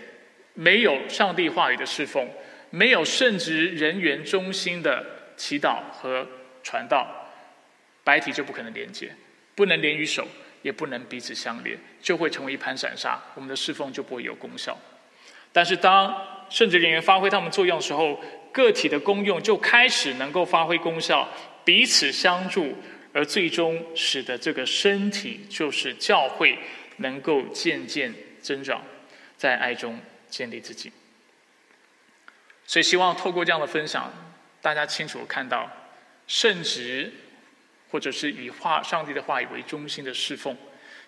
[0.53, 2.29] 没有上帝话语的侍奉，
[2.69, 5.03] 没有圣职人员中心的
[5.37, 6.27] 祈祷和
[6.63, 7.07] 传道，
[8.03, 9.15] 白体就不可能连接，
[9.55, 10.27] 不能连于手，
[10.63, 14.77] 也不能彼此相连，就会成为一盘散沙，我们的侍奉就不会有功效。
[15.53, 18.19] 但是当圣职人员发挥他们作用的时候，
[18.51, 21.27] 个体的功用就开始能够发挥功效。
[21.63, 22.75] 彼此相助，
[23.11, 26.57] 而最终使得这个身体就是教会
[26.97, 28.81] 能够渐渐增长，
[29.35, 30.91] 在爱中建立自己。
[32.65, 34.13] 所以，希望透过这样的分享，
[34.61, 35.69] 大家清楚看到
[36.27, 37.11] 圣职，
[37.89, 40.55] 或者是以话上帝的话语为中心的侍奉，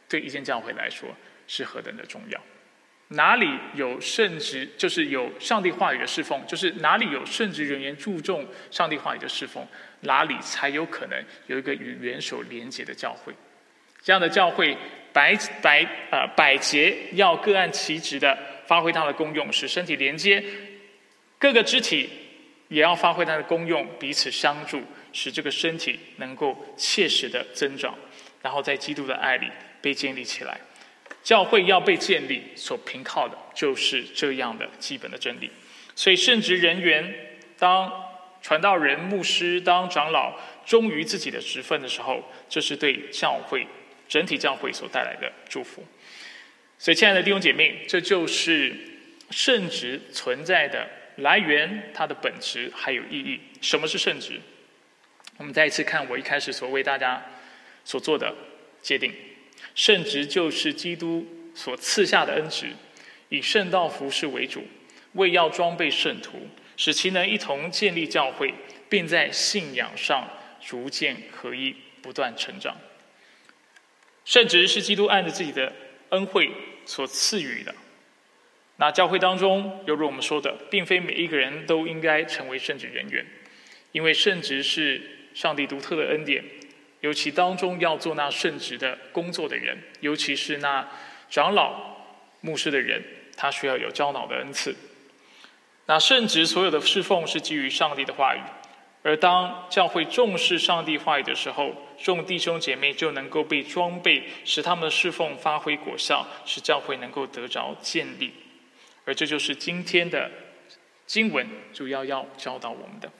[0.07, 1.09] 对一间教会来说
[1.47, 2.39] 是何等的重要。
[3.09, 9.67] 哪里有圣职，就是有上帝话语的侍奉，就是哪里有圣职人员注重上帝话语的侍奉，
[10.01, 13.33] 哪里才有可能有一个与元首连结的教会。
[14.03, 14.77] 这样的教会，
[15.11, 18.37] 百百呃百节要各按其职的
[18.67, 20.43] 发挥它的功用，使身体连接，
[21.39, 22.07] 各个肢体
[22.69, 27.93] 也要发挥它的功用，彼此相助，使这个身体能够切实的增长，
[28.41, 29.47] 然后在基督的爱里
[29.81, 30.59] 被建立起来。
[31.21, 35.51] 教会要被建立，所凭靠的就是这样的基本的真理。
[35.93, 37.13] 所以圣职人员
[37.57, 37.91] 当
[38.41, 43.67] 传道人、牧师、当长老忠于自己的职分的时候，这是对教会
[44.07, 45.83] 整体教会所带来的祝福。
[46.77, 48.73] 所以，亲爱的弟兄姐妹，这就是
[49.29, 50.87] 圣职存在的
[51.19, 53.39] 来源、它的本质还有意义。
[53.61, 54.39] 什么是圣职？
[55.37, 57.25] 我们再一次看我一开始所为大家
[57.85, 58.35] 所做的
[58.81, 59.13] 界定。
[59.75, 62.67] 圣职就是基督所赐下的恩职，
[63.29, 64.65] 以圣道服饰为主，
[65.13, 68.53] 为要装备圣徒，使其能一同建立教会，
[68.89, 70.27] 并在信仰上
[70.61, 72.75] 逐渐合一，不断成长。
[74.25, 75.73] 圣职是基督按着自己的
[76.09, 76.51] 恩惠
[76.85, 77.73] 所赐予的。
[78.81, 83.25] 那教会当中，犹如我们说的，并非每一个人都应该成为圣职人员，
[83.91, 85.01] 因为圣职是
[85.33, 86.41] 上帝独特的恩典。
[87.01, 90.87] 尤其当中要做那圣职的工作的人，尤其是那
[91.29, 91.97] 长老、
[92.39, 93.03] 牧师的人，
[93.35, 94.73] 他需要有教导的恩赐。
[95.85, 98.39] 那圣职所有的侍奉是基于上帝的话语，
[99.03, 108.31] 而当教会重视上帝话语的时候，众弟兄姐妹就能够被装备，使他们的侍奉发挥果效，使教会能够得着建立。
[109.09, 110.29] 而这就是今天的
[111.07, 111.43] 经文
[111.73, 113.11] 主要要教导我们的。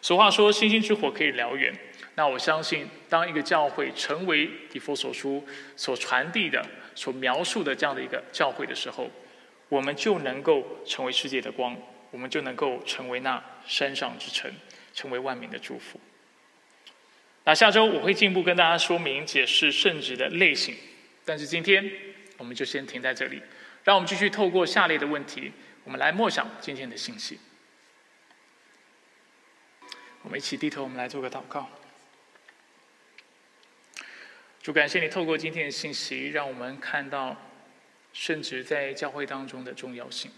[0.00, 1.70] 俗话说：“星星之火可以燎原。”
[2.16, 6.64] 那我相信，当一个教会成为以佛所书所传递的、
[6.94, 9.10] 所描述的这样的一个教会的时候，
[9.68, 11.76] 我们就能够成为世界的光，
[12.10, 14.50] 我们就能够成为那山上之城，
[14.94, 16.00] 成为万民的祝福。
[17.44, 20.74] 那下周我会进一步跟大家说明解释圣旨的类型，
[21.22, 21.84] 但是今天
[22.38, 23.42] 我们就先停在这里，
[23.84, 25.52] 让我们继续透过下列的问题，
[25.84, 27.38] 我们来默想今天的信息。
[30.22, 31.68] 我们一起低头，我们来做个祷告。
[34.62, 37.36] 主，感谢你透过今天的信息，让我们看到
[38.14, 40.30] 圣职在教会当中的重要性。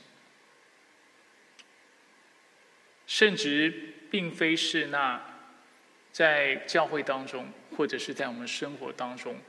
[3.06, 5.24] 圣职并非是那
[6.10, 9.40] 在教会当中，或者是在我们生活当中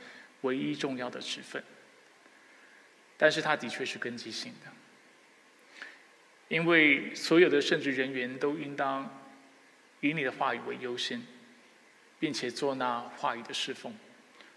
[0.42, 1.64] 唯一重要的职分，
[3.18, 4.72] 但是它的确是根基性的，
[6.48, 9.22] 因为所有的圣职人员都应当
[10.02, 11.22] 以你的话语为优先，
[12.20, 13.94] 并且做那话语的侍奉。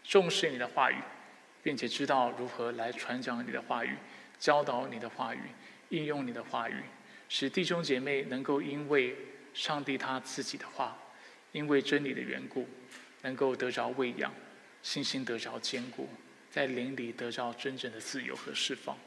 [0.05, 0.97] 重视你的话语，
[1.63, 3.97] 并且知道如何来传讲你的话语，
[4.39, 5.41] 教导你的话语，
[5.89, 6.83] 应用你的话语，
[7.29, 9.17] 使弟兄姐妹能够因为
[9.53, 10.97] 上帝他自己的话，
[11.53, 12.69] 因为真理的缘故，
[13.23, 14.33] 能够得着喂养，
[14.83, 16.09] 信心得着坚固，
[16.51, 18.99] 在灵里得到真正的自由和释放。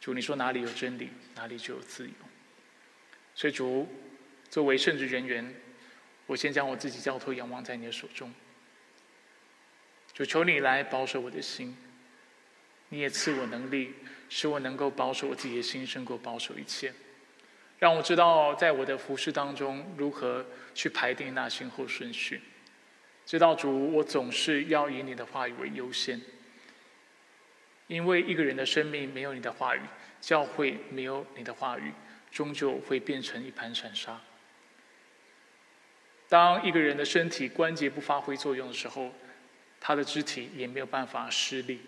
[0.00, 2.14] 主，你说哪里有真理，哪里就有自由。
[3.34, 3.88] 所以主，
[4.48, 5.54] 作为圣职人员，
[6.26, 8.32] 我先将我自己交托仰望在你的手中。
[10.12, 11.76] 就求你来保守我的心，
[12.88, 13.94] 你也赐我能力，
[14.28, 16.92] 使我能够保守我自己的心，胜过保守一切。
[17.78, 22.42] 让我知道在我的服饰当中如何去排定那先后顺序。
[23.30, 26.20] 知道主，我总是要以你的话语为优先，
[27.86, 29.80] 因为一个人的生命没有你的话语，
[30.20, 31.92] 教会没有你的话语，
[32.32, 34.20] 终究会变成一盘散沙。
[36.28, 39.14] 当一个人的身体关节不发挥作用的时候，
[39.78, 41.82] 他的肢体也没有办法施力，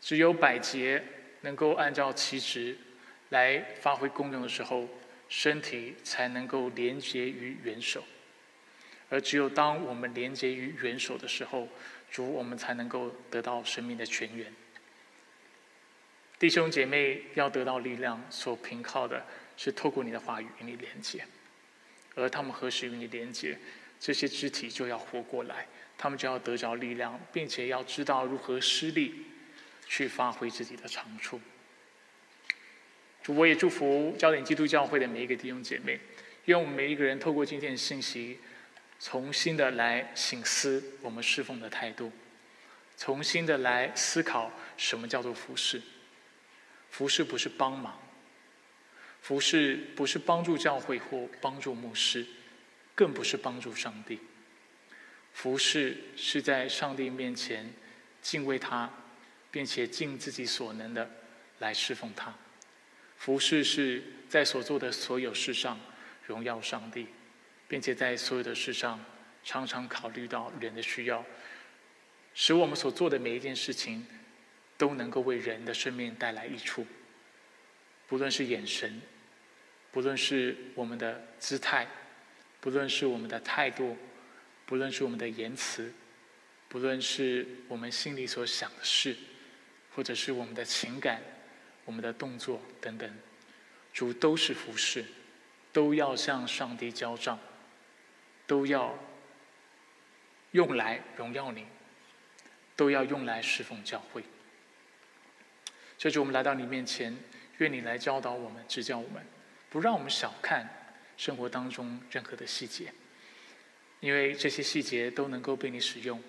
[0.00, 1.00] 只有百节
[1.42, 2.76] 能够按照其职
[3.28, 4.88] 来发挥功用的时候，
[5.28, 8.02] 身体才能够连接于元首。
[9.08, 11.68] 而只有当我们连接于元首的时候，
[12.10, 14.52] 主我们才能够得到生命的泉源。
[16.38, 19.24] 弟兄姐妹要得到力量，所凭靠的
[19.56, 21.24] 是透过你的话语与你连接，
[22.14, 23.58] 而他们何时与你连接，
[23.98, 25.66] 这些肢体就要活过来。
[25.98, 29.24] 他们就要得着力量，并且要知道如何施力，
[29.86, 31.40] 去发挥自己的长处。
[33.22, 35.98] 主，我也祝福焦点基督教会的每一个弟兄姐妹，
[36.44, 38.38] 愿我们每一个人透过今天的信息，
[38.98, 42.10] 重新的来醒思我们侍奉的态度，
[42.96, 45.82] 重新的来思考什么叫做服侍。
[46.90, 48.00] 服侍不是帮忙，
[49.20, 52.26] 服侍不是帮助教会或帮助牧师，
[52.94, 54.18] 更不是帮助上帝。
[55.34, 57.70] 服侍是在上帝面前
[58.22, 58.90] 敬畏他，
[59.50, 61.10] 并且尽自己所能的
[61.58, 62.34] 来侍奉他。
[63.18, 65.78] 服侍是在所做的所有事上
[66.26, 67.06] 荣耀上帝，
[67.68, 69.04] 并且在所有的事上
[69.44, 71.24] 常常考虑到人的需要，
[72.34, 74.06] 使我们所做的每一件事情
[74.76, 76.86] 都能够为人的生命带来益处。
[78.08, 79.00] 不论是眼神，
[79.90, 81.88] 不论是我们的姿态，
[82.60, 83.96] 不论是我们的态度，
[84.64, 85.92] 不论是我们的言辞，
[86.68, 89.16] 不论是我们心里所想的事，
[89.94, 91.20] 或者是我们的情感、
[91.84, 93.12] 我们的动作等等，
[93.92, 95.04] 主都是服侍，
[95.72, 97.38] 都要向上帝交账，
[98.46, 98.98] 都要
[100.52, 101.66] 用来荣耀你，
[102.74, 104.22] 都要用来侍奉教会。
[105.98, 107.16] 这就我们来到你面前。
[107.58, 109.26] 愿你来教导我们、指教我们，
[109.70, 110.68] 不让我们小看
[111.16, 112.92] 生活当中任何的细节，
[114.00, 116.22] 因为这些细节都能够被你使用，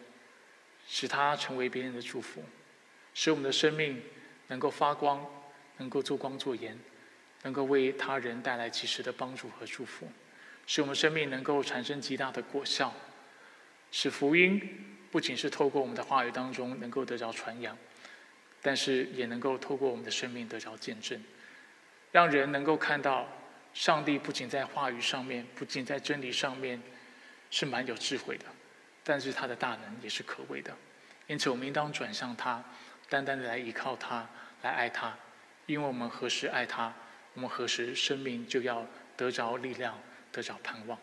[0.87, 2.41] 使它成为别人的祝福，
[3.13, 4.01] 使我们的生命
[4.47, 5.29] 能够发光，
[5.75, 6.79] 能够做光做盐，
[7.43, 10.09] 能够为他人带来及时的帮助和祝福，
[10.67, 12.93] 使我们生命能够产生极大的果效，
[13.91, 14.61] 使福音
[15.09, 17.75] 不仅是透过我们的话语当中能够得着传扬。
[18.59, 21.23] 但是也能够透过我们的生命得着见证，
[22.11, 23.25] 让人能够看到
[23.73, 26.81] 上帝不仅在话语上面，不仅在真理上面
[27.49, 28.45] 是蛮有智慧的，
[29.03, 30.75] 但是他的大能也是可畏的。
[31.27, 32.61] 因此，我们应当转向他，
[33.07, 34.27] 单单的来依靠他，
[34.63, 35.15] 来爱他。
[35.67, 36.91] 因为我们何时爱他，
[37.35, 39.97] 我们何时生命就要得着力量，
[40.37, 40.95] 得着盼望。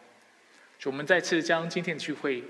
[0.79, 2.45] 主我们再次将今天的聚会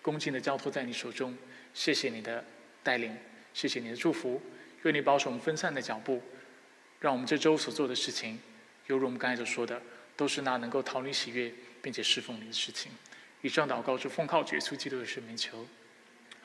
[0.00, 1.36] 恭敬的交托在你手中，
[1.74, 2.42] 谢谢你的
[2.82, 3.14] 带领。
[3.52, 4.40] 谢谢你的祝福，
[4.84, 6.22] 愿你保守我们分散的脚步，
[7.00, 8.40] 让我们这周所做的事情，
[8.86, 9.82] 犹如我们刚才所说的，
[10.16, 11.52] 都是那能够讨你喜悦
[11.82, 12.90] 并且侍奉你的事情。
[13.42, 15.66] 以上祷告是奉靠主耶稣基督的圣名求，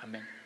[0.01, 0.36] 阿门。